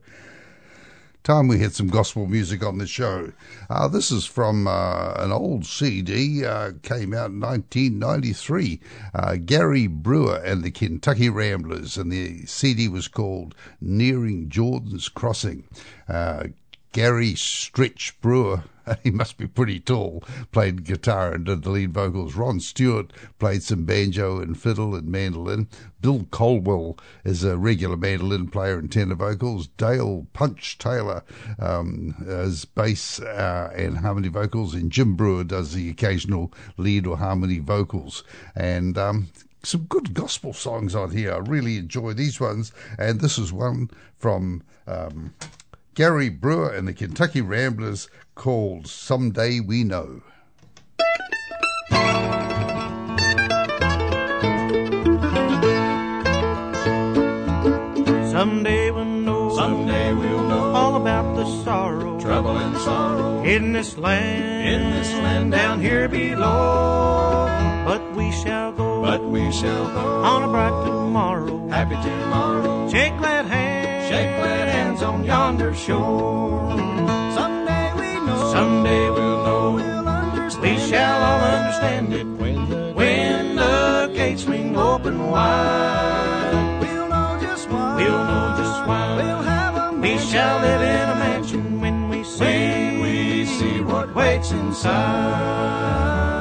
Time 1.24 1.48
we 1.48 1.60
had 1.60 1.74
some 1.74 1.88
gospel 1.88 2.26
music 2.26 2.66
on 2.66 2.80
the 2.80 2.88
show. 2.88 3.32
Uh, 3.70 3.88
this 3.88 4.10
is 4.10 4.26
from 4.26 4.68
uh, 4.68 5.14
an 5.18 5.32
old 5.32 5.68
CD, 5.68 6.44
uh, 6.44 6.72
came 6.82 7.14
out 7.14 7.30
in 7.30 7.40
1993. 7.40 8.80
Uh, 9.14 9.36
Gary 9.36 9.86
Brewer 9.86 10.42
and 10.44 10.64
the 10.64 10.72
Kentucky 10.72 11.30
Ramblers, 11.30 11.96
and 11.96 12.12
the 12.12 12.46
CD 12.48 12.88
was 12.88 13.08
called 13.08 13.54
Nearing 13.80 14.50
Jordan's 14.50 15.10
Crossing. 15.10 15.64
Uh, 16.10 16.46
Gary 16.92 17.36
Stretch 17.36 18.20
Brewer, 18.22 18.64
he 19.04 19.12
must 19.12 19.38
be 19.38 19.48
pretty 19.48 19.80
tall, 19.80 20.24
played 20.52 20.84
guitar 20.84 21.34
and 21.34 21.46
did 21.46 21.64
the 21.64 21.70
lead 21.70 21.94
vocals. 21.94 22.36
Ron 22.36 22.60
Stewart 22.60 23.12
played 23.40 23.64
some 23.64 23.86
banjo 23.86 24.40
and 24.40 24.60
fiddle 24.60 24.96
and 24.96 25.08
mandolin. 25.08 25.68
Bill 26.02 26.26
Colwell 26.32 26.98
is 27.24 27.44
a 27.44 27.58
regular 27.58 27.98
mandolin 27.98 28.48
player 28.48 28.80
and 28.80 28.92
tenor 28.92 29.16
vocals. 29.16 29.68
Dale 29.68 30.28
Punch 30.34 30.78
Taylor 30.78 31.24
um, 31.60 32.16
is 32.22 32.66
bass 32.66 33.20
uh, 33.20 33.72
and 33.76 34.00
harmony 34.00 34.30
vocals, 34.30 34.74
and 34.74 34.92
Jim 34.92 35.16
Brewer 35.16 35.44
does 35.44 35.74
the 35.74 35.90
occasional 35.90 36.52
lead 36.78 37.06
or 37.06 37.18
harmony 37.18 37.60
vocals. 37.60 38.24
And 38.56 38.98
um, 38.98 39.28
some 39.64 39.84
good 39.84 40.14
gospel 40.14 40.54
songs 40.54 40.96
on 40.96 41.12
here. 41.12 41.34
I 41.34 41.38
really 41.38 41.78
enjoy 41.78 42.14
these 42.14 42.40
ones, 42.40 42.72
and 42.98 43.20
this 43.20 43.38
is 43.38 43.54
one 43.54 43.90
from. 44.18 44.64
Um, 44.88 45.34
Gary 45.94 46.30
Brewer 46.30 46.70
and 46.72 46.88
the 46.88 46.94
Kentucky 46.94 47.42
Ramblers 47.42 48.08
called 48.34 48.88
Someday 48.88 49.60
We 49.60 49.84
Know. 49.84 50.22
Someday 58.32 58.90
we'll 58.92 59.04
know. 59.04 59.54
Someday 59.54 60.14
we'll 60.14 60.48
know 60.48 60.74
all 60.74 60.96
about 60.96 61.36
the 61.36 61.46
sorrow. 61.66 62.18
trouble 62.22 62.58
and 62.58 62.78
sorrow 62.78 63.44
in 63.44 63.74
this 63.74 63.98
land. 63.98 64.70
in 64.70 64.92
this 64.92 65.12
land 65.16 65.52
down 65.52 65.82
here 65.82 66.08
below. 66.08 67.48
But 67.86 68.16
we 68.16 68.32
shall 68.32 68.72
go. 68.72 69.02
But 69.02 69.26
we 69.26 69.52
shall 69.52 69.88
go 69.88 70.24
on 70.24 70.44
a 70.44 70.48
bright 70.48 70.86
tomorrow. 70.86 71.68
happy 71.68 71.96
tomorrow. 71.96 72.90
Shake 72.90 73.20
that 73.20 73.46
hand. 73.46 74.10
Shake 74.10 74.38
glad 74.38 74.71
hands 75.02 75.04
on 75.04 75.24
yonder 75.24 75.74
shore. 75.74 76.70
Someday 77.34 77.94
we 77.96 78.26
know. 78.26 78.52
Someday 78.54 79.10
we'll 79.10 79.44
know. 79.44 79.72
We'll 79.72 80.08
understand. 80.08 80.64
We 80.64 80.78
shall 80.90 81.22
all 81.22 81.42
understand 81.42 82.14
it 82.14 82.26
when 82.26 82.70
the 82.70 82.94
when 82.94 83.56
the 83.56 84.12
gates 84.14 84.44
swing 84.44 84.78
open 84.78 85.30
wide. 85.30 86.80
we'll 86.82 87.10
know 87.10 87.40
just 87.42 87.70
why. 87.70 87.96
We'll 87.98 88.24
know 88.30 88.56
just 88.58 88.88
why. 88.88 89.16
We'll 89.18 89.42
have 89.42 89.76
a 89.76 90.00
We 90.00 90.18
shall 90.18 90.62
live 90.62 90.82
in 90.82 91.10
a 91.10 91.16
mansion 91.16 91.82
when 91.82 92.10
we 92.10 92.24
see 92.24 92.44
when 92.44 93.02
we 93.02 93.46
see 93.46 93.82
what 93.82 94.14
waits 94.16 94.52
inside. 94.52 96.41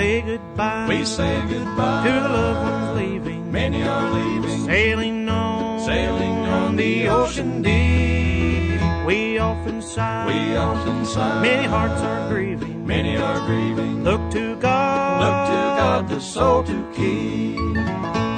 Say 0.00 0.22
goodbye 0.22 0.86
We 0.88 1.04
say 1.04 1.34
goodbye 1.48 2.04
to 2.06 2.12
the 2.24 2.28
loved 2.36 2.62
ones 2.70 2.90
leaving, 3.00 3.52
Many 3.52 3.82
are 3.82 4.10
leaving, 4.18 4.58
sailing 4.66 5.28
on, 5.28 5.80
Sailing 5.84 6.38
on 6.58 6.76
the 6.76 7.08
ocean 7.08 7.62
deep. 7.62 8.80
We 9.06 9.38
often 9.38 9.82
sigh. 9.82 10.26
We 10.30 10.56
often 10.56 11.04
sigh. 11.04 11.42
Many 11.42 11.66
hearts 11.66 12.00
are 12.02 12.28
grieving. 12.30 12.86
Many 12.86 13.16
are 13.16 13.40
grieving. 13.46 14.04
Look 14.04 14.22
to 14.36 14.56
God. 14.56 15.20
Look 15.24 15.38
to 15.52 15.60
God, 15.80 16.08
the 16.08 16.20
soul 16.20 16.62
to 16.64 16.78
keep. 16.94 17.56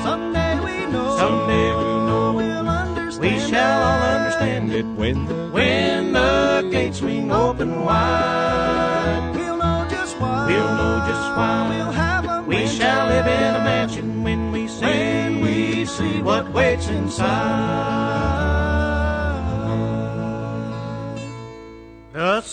Someday 0.07 0.55
we 0.67 0.77
know. 0.93 1.17
Someday 1.23 1.69
we 1.81 1.91
know. 2.09 2.33
We'll 2.39 2.69
understand. 2.69 3.21
We 3.21 3.39
shall 3.51 3.79
all 3.89 4.03
understand 4.17 4.73
it 4.73 4.87
when 5.01 5.27
the 5.27 5.51
when 5.57 6.13
the 6.13 6.69
gates 6.73 6.99
swing 6.99 7.31
open 7.31 7.85
wide. 7.85 9.32
We'll 10.23 10.29
know 10.31 10.47
just 10.47 10.47
why. 10.47 10.47
We'll 10.49 10.77
know 10.77 11.05
just 11.09 11.37
why. 11.37 11.69
We'll 11.71 11.93
have 11.93 12.25
a 12.29 12.43
We 12.43 12.55
mansion. 12.57 12.77
shall 12.81 13.07
live 13.09 13.27
in 13.27 13.55
a 13.61 13.65
mansion 13.65 14.23
when 14.25 14.53
we 14.53 14.69
see 14.69 14.85
when 14.87 15.41
we 15.41 15.85
see 15.85 16.23
what 16.23 16.53
waits 16.53 16.89
inside. 16.89 18.82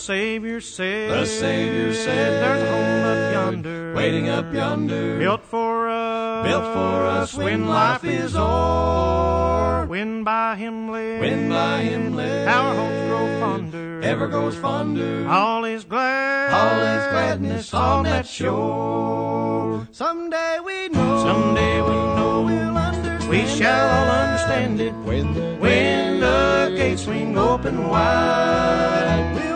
Savior 0.10 0.60
said, 0.60 1.12
The 1.12 1.26
Savior 1.28 1.94
said, 1.94 2.42
There's 2.42 2.64
a 2.64 2.72
home 2.72 3.04
up 3.06 3.32
yonder, 3.32 3.94
waiting 3.94 4.28
up 4.28 4.52
yonder, 4.52 5.20
built 5.20 5.44
for 5.44 5.88
us, 5.88 6.48
built 6.48 6.64
for 6.64 7.06
us 7.06 7.36
when 7.36 7.68
life 7.68 8.04
is 8.04 8.36
o'er. 8.36 9.86
When 9.86 10.24
by 10.24 10.56
Him 10.56 10.90
led, 10.90 11.22
when 11.22 11.50
by 11.50 11.82
Him 11.84 12.16
led, 12.16 12.48
our 12.48 12.74
hopes 12.74 13.08
grow 13.08 13.40
fonder, 13.40 14.02
ever 14.02 14.28
grows 14.28 14.56
fonder. 14.56 15.28
all 15.30 15.64
is 15.66 15.84
glad, 15.84 16.54
All 16.54 16.82
is 16.82 17.12
gladness 17.12 17.72
on 17.76 18.06
that 18.06 18.26
shore. 18.26 19.88
Someday 19.92 20.58
we 20.66 20.90
know. 20.90 21.22
Someday 21.22 21.82
we'll 21.84 22.16
know, 22.16 22.42
We'll 22.48 22.78
understand. 22.78 23.30
we 23.30 23.46
shall 23.46 23.88
all 23.88 24.10
understand 24.24 24.82
it. 24.82 24.94
When 25.06 25.36
the 25.36 25.56
When 25.58 26.20
the 26.20 26.74
gates 26.76 27.04
swing 27.04 27.38
open 27.38 27.88
wide, 27.88 29.49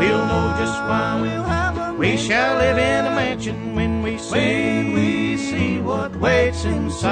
We'll 0.00 0.24
know 0.24 0.54
just 0.58 0.80
why. 0.88 1.20
we'll 1.20 1.42
have 1.42 1.76
a 1.76 1.92
We 1.92 2.16
shall 2.16 2.56
live 2.56 2.78
in 2.78 3.04
a 3.04 3.10
mansion 3.10 3.74
when 3.74 4.02
we 4.02 4.16
see, 4.16 4.30
When 4.30 4.94
we 4.94 5.36
see 5.36 5.78
what 5.78 6.16
waits 6.16 6.64
inside. 6.64 7.10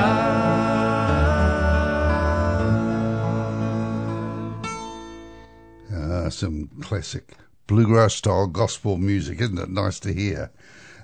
Ah, 5.95 6.31
some 6.31 6.71
classic 6.81 7.37
bluegrass 7.67 8.15
style 8.15 8.47
gospel 8.47 8.97
music, 8.97 9.43
isn't 9.43 9.59
it? 9.59 9.69
Nice 9.69 10.01
to 10.01 10.15
hear. 10.15 10.51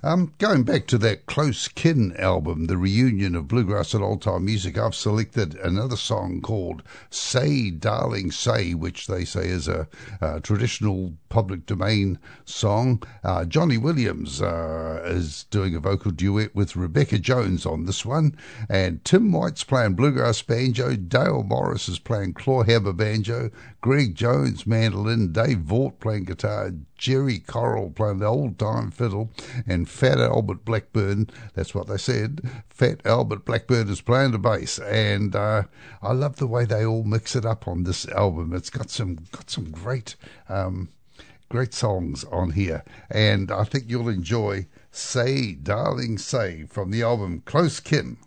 Um, 0.03 0.33
going 0.37 0.63
back 0.63 0.85
to 0.87 0.97
that 0.99 1.25
Close 1.25 1.67
Kin 1.67 2.15
album, 2.17 2.65
the 2.67 2.77
reunion 2.77 3.35
of 3.35 3.47
bluegrass 3.47 3.95
and 3.95 4.03
old 4.03 4.21
time 4.21 4.45
music, 4.45 4.77
I've 4.77 4.93
selected 4.93 5.55
another 5.55 5.95
song 5.97 6.41
called 6.41 6.83
Say 7.09 7.71
Darling 7.71 8.31
Say, 8.31 8.75
which 8.75 9.07
they 9.07 9.25
say 9.25 9.47
is 9.47 9.67
a, 9.67 9.87
uh 10.21 10.39
traditional 10.41 11.13
public 11.35 11.65
domain 11.65 12.17
song. 12.45 13.03
Uh, 13.21 13.43
Johnny 13.43 13.77
Williams 13.77 14.41
uh, 14.41 15.03
is 15.05 15.43
doing 15.51 15.75
a 15.75 15.81
vocal 15.81 16.11
duet 16.11 16.55
with 16.55 16.77
Rebecca 16.77 17.19
Jones 17.19 17.65
on 17.65 17.85
this 17.85 18.05
one, 18.05 18.37
and 18.69 19.03
Tim 19.03 19.33
White's 19.33 19.65
playing 19.65 19.95
bluegrass 19.95 20.41
banjo, 20.41 20.95
Dale 20.95 21.43
Morris 21.43 21.89
is 21.89 21.99
playing 21.99 22.35
clawhammer 22.35 22.93
banjo, 22.93 23.51
Greg 23.81 24.15
Jones 24.15 24.65
mandolin, 24.65 25.33
Dave 25.33 25.59
Vaught 25.59 25.99
playing 25.99 26.23
guitar, 26.23 26.71
Jerry 26.97 27.39
Coral 27.39 27.89
playing 27.89 28.19
the 28.19 28.27
old 28.27 28.57
time 28.57 28.89
fiddle, 28.89 29.29
and 29.67 29.89
Fat 29.89 30.17
Albert 30.17 30.63
Blackburn, 30.63 31.29
that's 31.53 31.75
what 31.75 31.87
they 31.87 31.97
said, 31.97 32.49
Fat 32.69 33.01
Albert 33.05 33.43
Blackburn 33.43 33.89
is 33.89 33.99
playing 33.99 34.31
the 34.31 34.39
bass, 34.39 34.79
and 34.79 35.35
uh, 35.35 35.63
I 36.01 36.13
love 36.13 36.37
the 36.37 36.47
way 36.47 36.63
they 36.63 36.85
all 36.85 37.03
mix 37.03 37.35
it 37.35 37.45
up 37.45 37.67
on 37.67 37.83
this 37.83 38.07
album. 38.07 38.53
It's 38.53 38.69
got 38.69 38.89
some 38.89 39.17
got 39.33 39.49
some 39.49 39.69
great 39.69 40.15
um, 40.47 40.87
great 41.49 41.73
songs 41.73 42.23
on 42.25 42.51
here, 42.51 42.83
and 43.09 43.51
I 43.51 43.63
think 43.63 43.85
you'll 43.87 44.09
enjoy 44.09 44.67
Say 44.91 45.53
Darling 45.53 46.17
Say 46.17 46.65
from 46.65 46.91
the 46.91 47.03
album 47.03 47.41
Close 47.45 47.79
Kin. 47.79 48.17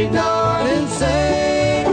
Say, 0.00 0.08
darling, 0.08 0.86
say. 0.88 1.84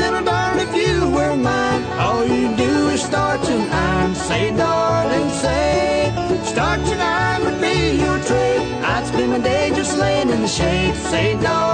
Little 0.00 0.24
darling, 0.24 0.66
if 0.66 0.74
you 0.74 1.10
were 1.10 1.36
mine, 1.36 1.84
all 2.00 2.26
you 2.26 2.56
do 2.56 2.88
is 2.88 3.02
starch 3.02 3.48
and 3.48 3.70
iron. 3.70 4.14
Say, 4.16 4.50
darling, 4.56 5.30
say, 5.30 6.12
starch 6.42 6.80
and 6.90 7.00
iron 7.00 7.44
would 7.44 7.60
be 7.60 8.00
your 8.02 8.18
trade. 8.24 8.62
I'd 8.82 9.06
spend 9.06 9.30
my 9.30 9.38
day 9.38 9.70
just 9.76 9.96
laying 9.96 10.30
in 10.30 10.42
the 10.42 10.48
shade. 10.48 10.94
Say, 10.96 11.40
darling, 11.40 11.65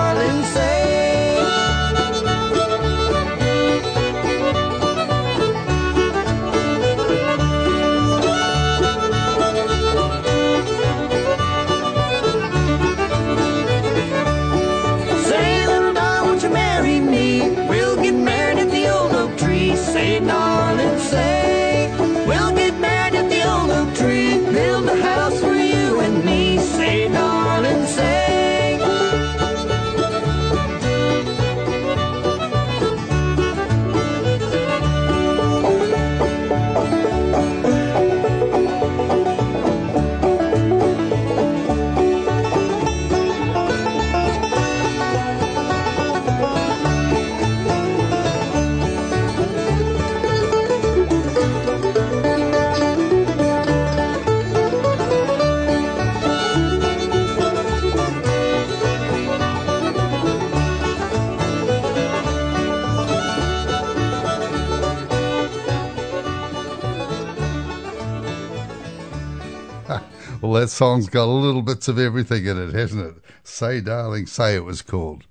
that 70.62 70.68
song's 70.68 71.08
got 71.08 71.24
little 71.24 71.60
bits 71.60 71.88
of 71.88 71.98
everything 71.98 72.46
in 72.46 72.56
it, 72.56 72.72
hasn't 72.72 73.04
it? 73.04 73.20
Say, 73.42 73.80
darling, 73.80 74.26
say 74.26 74.54
it 74.54 74.64
was 74.64 74.80
called. 74.80 75.24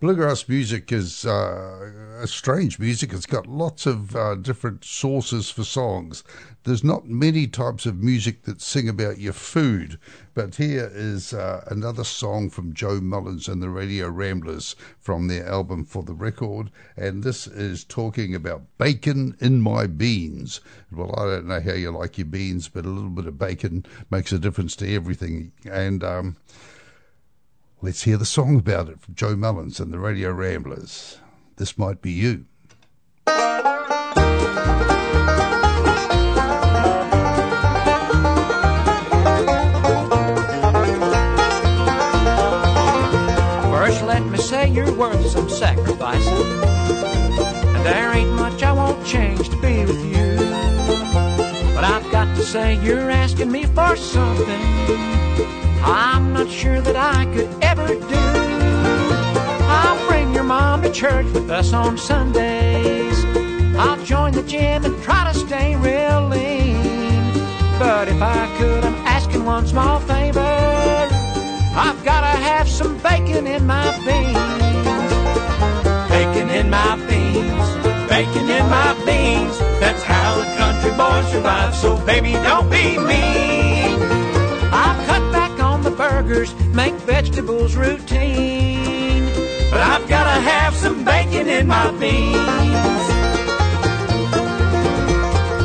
Bluegrass 0.00 0.48
music 0.48 0.90
is 0.90 1.26
uh, 1.26 1.90
strange 2.26 2.78
music. 2.78 3.12
It's 3.12 3.26
got 3.26 3.46
lots 3.46 3.86
of 3.86 4.14
uh, 4.14 4.34
different 4.34 4.84
sources 4.84 5.50
for 5.50 5.64
songs. 5.64 6.24
There's 6.64 6.84
not 6.84 7.08
many 7.08 7.46
types 7.46 7.86
of 7.86 8.02
music 8.02 8.42
that 8.42 8.60
sing 8.60 8.88
about 8.88 9.18
your 9.18 9.32
food, 9.32 9.98
but 10.34 10.56
here 10.56 10.90
is 10.92 11.32
uh, 11.32 11.64
another 11.68 12.04
song 12.04 12.50
from 12.50 12.74
Joe 12.74 13.00
Mullins 13.00 13.48
and 13.48 13.62
the 13.62 13.70
Radio 13.70 14.08
Ramblers 14.08 14.76
from 14.98 15.28
their 15.28 15.46
album 15.46 15.84
For 15.84 16.02
the 16.02 16.14
Record, 16.14 16.70
and 16.96 17.22
this 17.22 17.46
is 17.46 17.84
talking 17.84 18.34
about 18.34 18.78
bacon 18.78 19.36
in 19.40 19.62
my 19.62 19.86
beans. 19.86 20.60
Well, 20.90 21.14
I 21.18 21.24
don't 21.24 21.46
know 21.46 21.60
how 21.60 21.72
you 21.72 21.90
like 21.90 22.18
your 22.18 22.26
beans, 22.26 22.68
but 22.68 22.84
a 22.84 22.90
little 22.90 23.10
bit 23.10 23.26
of 23.26 23.38
bacon 23.38 23.86
makes 24.10 24.32
a 24.32 24.38
difference 24.38 24.76
to 24.76 24.94
everything. 24.94 25.52
And 25.64 26.04
um, 26.04 26.36
Let's 27.82 28.02
hear 28.02 28.18
the 28.18 28.26
song 28.26 28.58
about 28.58 28.90
it 28.90 29.00
from 29.00 29.14
Joe 29.14 29.34
Mullins 29.36 29.80
and 29.80 29.90
the 29.90 29.98
Radio 29.98 30.32
Ramblers. 30.32 31.18
This 31.60 31.76
might 31.76 32.00
be 32.00 32.10
you. 32.10 32.46
First, 43.66 44.02
let 44.04 44.24
me 44.24 44.38
say 44.38 44.70
you're 44.70 44.90
worth 44.94 45.26
some 45.26 45.50
sacrificing. 45.50 46.32
And 46.32 47.84
there 47.84 48.10
ain't 48.14 48.32
much 48.32 48.62
I 48.62 48.72
won't 48.72 49.06
change 49.06 49.50
to 49.50 49.56
be 49.56 49.84
with 49.84 50.02
you. 50.02 50.36
But 51.74 51.84
I've 51.84 52.10
got 52.10 52.34
to 52.36 52.42
say 52.42 52.82
you're 52.82 53.10
asking 53.10 53.52
me 53.52 53.66
for 53.66 53.96
something 53.96 54.60
I'm 55.82 56.32
not 56.32 56.48
sure 56.48 56.80
that 56.80 56.96
I 56.96 57.26
could 57.34 57.62
ever 57.62 57.86
do. 57.88 58.29
I'll 60.80 60.86
mom 60.86 60.94
to 60.94 60.98
church 60.98 61.26
with 61.34 61.50
us 61.50 61.74
on 61.74 61.98
Sundays. 61.98 63.24
I'll 63.76 64.02
join 64.02 64.32
the 64.32 64.42
gym 64.42 64.86
and 64.86 65.02
try 65.02 65.30
to 65.30 65.38
stay 65.38 65.76
real 65.76 66.26
lean. 66.28 66.80
But 67.78 68.08
if 68.08 68.22
I 68.22 68.48
could, 68.56 68.84
I'm 68.84 68.94
asking 69.06 69.44
one 69.44 69.66
small 69.66 70.00
favor. 70.00 70.40
I've 70.40 72.02
gotta 72.02 72.34
have 72.48 72.66
some 72.66 72.96
bacon 72.98 73.46
in 73.46 73.66
my 73.66 73.90
beans. 74.06 75.12
Bacon 76.08 76.48
in 76.48 76.70
my 76.70 76.96
beans. 77.08 78.08
Bacon 78.08 78.48
in 78.48 78.66
my 78.70 78.94
beans. 79.04 79.58
That's 79.80 80.02
how 80.02 80.40
a 80.40 80.44
country 80.56 80.92
boy 80.92 81.22
survives. 81.30 81.78
So 81.78 81.98
baby, 82.06 82.32
don't 82.32 82.70
be 82.70 82.96
mean. 82.96 84.00
I've 84.72 85.06
cut 85.06 85.30
back 85.30 85.60
on 85.60 85.82
the 85.82 85.90
burgers, 85.90 86.54
make 86.72 86.94
vegetables 86.94 87.76
routine. 87.76 88.69
But 89.70 89.80
I've 89.80 90.08
gotta 90.08 90.40
have 90.40 90.74
some 90.74 91.04
bacon 91.04 91.48
in 91.48 91.66
my 91.68 91.90
beans. 91.92 92.36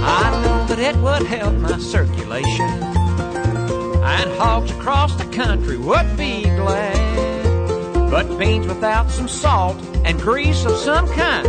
I 0.04 0.42
know 0.44 0.66
that 0.68 0.80
it 0.80 0.96
would 0.98 1.26
help 1.26 1.56
my 1.56 1.80
circulation. 1.80 2.70
And 4.14 4.32
hogs 4.38 4.70
across 4.72 5.16
the 5.16 5.26
country 5.26 5.78
would 5.78 6.16
be 6.16 6.44
glad. 6.44 8.12
But 8.12 8.38
beans 8.38 8.68
without 8.68 9.10
some 9.10 9.28
salt 9.28 9.78
and 10.06 10.20
grease 10.22 10.64
of 10.66 10.78
some 10.78 11.08
kind 11.08 11.48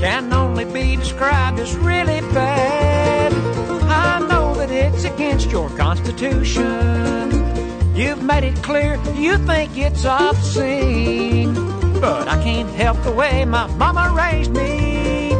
can 0.00 0.32
only 0.32 0.64
be 0.64 0.96
described 0.96 1.60
as 1.60 1.76
really 1.76 2.20
bad. 2.32 3.32
I 3.82 4.26
know 4.26 4.54
that 4.54 4.70
it's 4.70 5.04
against 5.04 5.50
your 5.50 5.68
constitution. 5.76 7.30
You've 7.94 8.22
made 8.22 8.44
it 8.44 8.56
clear 8.62 8.98
you 9.14 9.36
think 9.36 9.76
it's 9.76 10.06
obscene. 10.06 11.71
But 12.02 12.26
I 12.26 12.42
can't 12.42 12.68
help 12.70 13.00
the 13.04 13.12
way 13.12 13.44
my 13.44 13.68
mama 13.76 14.12
raised 14.12 14.50
me. 14.50 15.32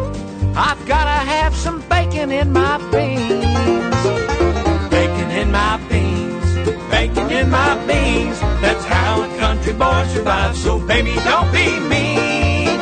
I've 0.54 0.86
gotta 0.86 1.18
have 1.34 1.56
some 1.56 1.80
bacon 1.88 2.30
in 2.30 2.52
my 2.52 2.78
beans. 2.92 4.02
Bacon 4.88 5.30
in 5.32 5.50
my 5.50 5.76
beans. 5.90 6.54
Bacon 6.88 7.32
in 7.32 7.50
my 7.50 7.74
beans. 7.88 8.38
That's 8.62 8.84
how 8.84 9.22
a 9.24 9.38
country 9.38 9.72
boy 9.72 10.06
survives. 10.14 10.62
So 10.62 10.78
baby, 10.78 11.14
don't 11.24 11.50
be 11.50 11.80
mean. 11.80 12.78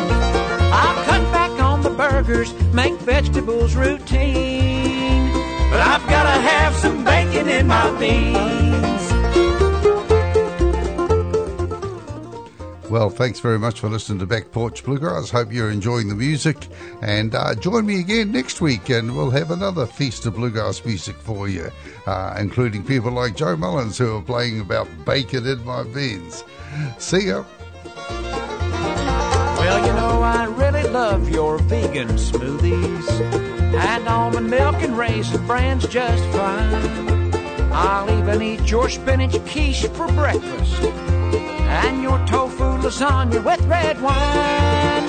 I'll 0.82 1.02
cut 1.06 1.22
back 1.32 1.52
on 1.62 1.80
the 1.80 1.88
burgers, 1.88 2.52
make 2.74 2.92
vegetables 3.00 3.76
routine. 3.76 5.32
But 5.70 5.80
I've 5.80 6.06
gotta 6.06 6.38
have 6.52 6.74
some 6.76 7.02
bacon 7.02 7.48
in 7.48 7.66
my 7.66 7.90
beans. 7.98 9.19
Well, 12.90 13.08
thanks 13.08 13.38
very 13.38 13.58
much 13.60 13.78
for 13.78 13.88
listening 13.88 14.18
to 14.18 14.26
Back 14.26 14.50
Porch 14.50 14.82
Bluegrass. 14.82 15.30
Hope 15.30 15.52
you're 15.52 15.70
enjoying 15.70 16.08
the 16.08 16.16
music. 16.16 16.66
And 17.02 17.36
uh, 17.36 17.54
join 17.54 17.86
me 17.86 18.00
again 18.00 18.32
next 18.32 18.60
week, 18.60 18.90
and 18.90 19.16
we'll 19.16 19.30
have 19.30 19.52
another 19.52 19.86
feast 19.86 20.26
of 20.26 20.34
bluegrass 20.34 20.84
music 20.84 21.14
for 21.14 21.48
you, 21.48 21.70
uh, 22.08 22.34
including 22.36 22.82
people 22.84 23.12
like 23.12 23.36
Joe 23.36 23.54
Mullins 23.54 23.96
who 23.96 24.16
are 24.16 24.22
playing 24.22 24.58
about 24.58 24.88
bacon 25.06 25.46
in 25.46 25.64
my 25.64 25.84
beans. 25.84 26.42
See 26.98 27.28
ya. 27.28 27.44
Well, 29.60 29.86
you 29.86 29.92
know, 29.92 30.22
I 30.22 30.46
really 30.46 30.82
love 30.90 31.30
your 31.30 31.58
vegan 31.58 32.08
smoothies. 32.08 33.08
And 33.72 34.08
almond 34.08 34.50
milk 34.50 34.82
and 34.82 34.98
raisin 34.98 35.46
bran's 35.46 35.86
just 35.86 36.24
fine. 36.36 37.32
I'll 37.72 38.10
even 38.18 38.42
eat 38.42 38.68
your 38.68 38.90
spinach 38.90 39.38
quiche 39.46 39.86
for 39.86 40.08
breakfast. 40.08 41.09
And 41.70 42.02
your 42.02 42.18
tofu 42.26 42.68
lasagna 42.82 43.42
with 43.44 43.62
red 43.66 44.00
wine. 44.02 45.06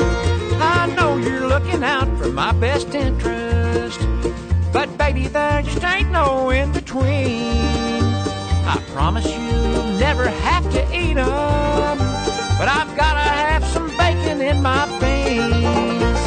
I 0.77 0.93
know 0.95 1.17
you're 1.17 1.47
looking 1.47 1.83
out 1.83 2.09
for 2.19 2.29
my 2.29 2.51
best 2.53 2.93
interest. 2.93 3.99
But 4.71 4.87
baby, 4.97 5.27
there 5.27 5.61
just 5.63 5.83
ain't 5.83 6.11
no 6.11 6.49
in 6.49 6.71
between. 6.71 8.03
I 8.73 8.77
promise 8.93 9.25
you, 9.25 9.41
you'll 9.71 9.93
never 10.07 10.27
have 10.47 10.65
to 10.75 10.81
eat 11.01 11.17
'em. 11.17 11.97
But 12.57 12.67
I've 12.79 12.93
gotta 12.95 13.27
have 13.45 13.63
some 13.75 13.89
bacon 13.97 14.39
in 14.41 14.61
my 14.61 14.85
beans. 15.01 16.21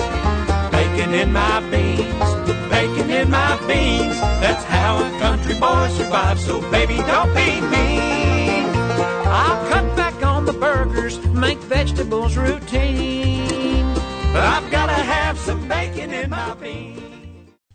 Bacon 0.74 1.14
in 1.14 1.32
my 1.32 1.60
beans. 1.70 2.28
Bacon 2.74 3.08
in 3.20 3.30
my 3.30 3.52
beans. 3.68 4.16
That's 4.42 4.64
how 4.64 4.90
a 5.06 5.10
country 5.24 5.54
boy 5.64 5.88
survives. 5.98 6.44
So 6.44 6.60
baby, 6.76 6.96
don't 7.12 7.32
be 7.34 7.60
mean. 7.74 8.66
I'll 9.42 9.60
cut 9.70 9.86
the 9.96 10.03
burgers, 10.54 11.18
make 11.28 11.58
vegetables 11.58 12.36
routine. 12.36 13.84
I've 14.36 14.70
gotta 14.70 14.92
have 14.92 15.38
some 15.38 15.68
bacon 15.68 16.12
in 16.12 16.30
my 16.30 16.54
beans. 16.54 17.00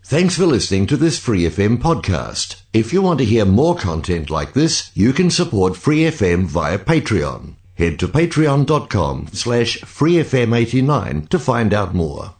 Thanks 0.04 0.36
for 0.36 0.44
listening 0.46 0.86
to 0.88 0.96
this 0.96 1.18
Free 1.20 1.42
FM 1.42 1.78
podcast. 1.78 2.62
If 2.72 2.92
you 2.92 3.00
want 3.00 3.20
to 3.20 3.24
hear 3.24 3.44
more 3.44 3.76
content 3.76 4.28
like 4.28 4.54
this, 4.54 4.90
you 4.94 5.12
can 5.12 5.30
support 5.30 5.76
Free 5.76 6.00
FM 6.00 6.46
via 6.46 6.78
Patreon. 6.78 7.54
Head 7.74 7.98
to 8.00 8.08
patreon.com 8.08 9.28
slash 9.32 9.78
freefm89 9.78 11.28
to 11.28 11.38
find 11.38 11.72
out 11.72 11.94
more. 11.94 12.34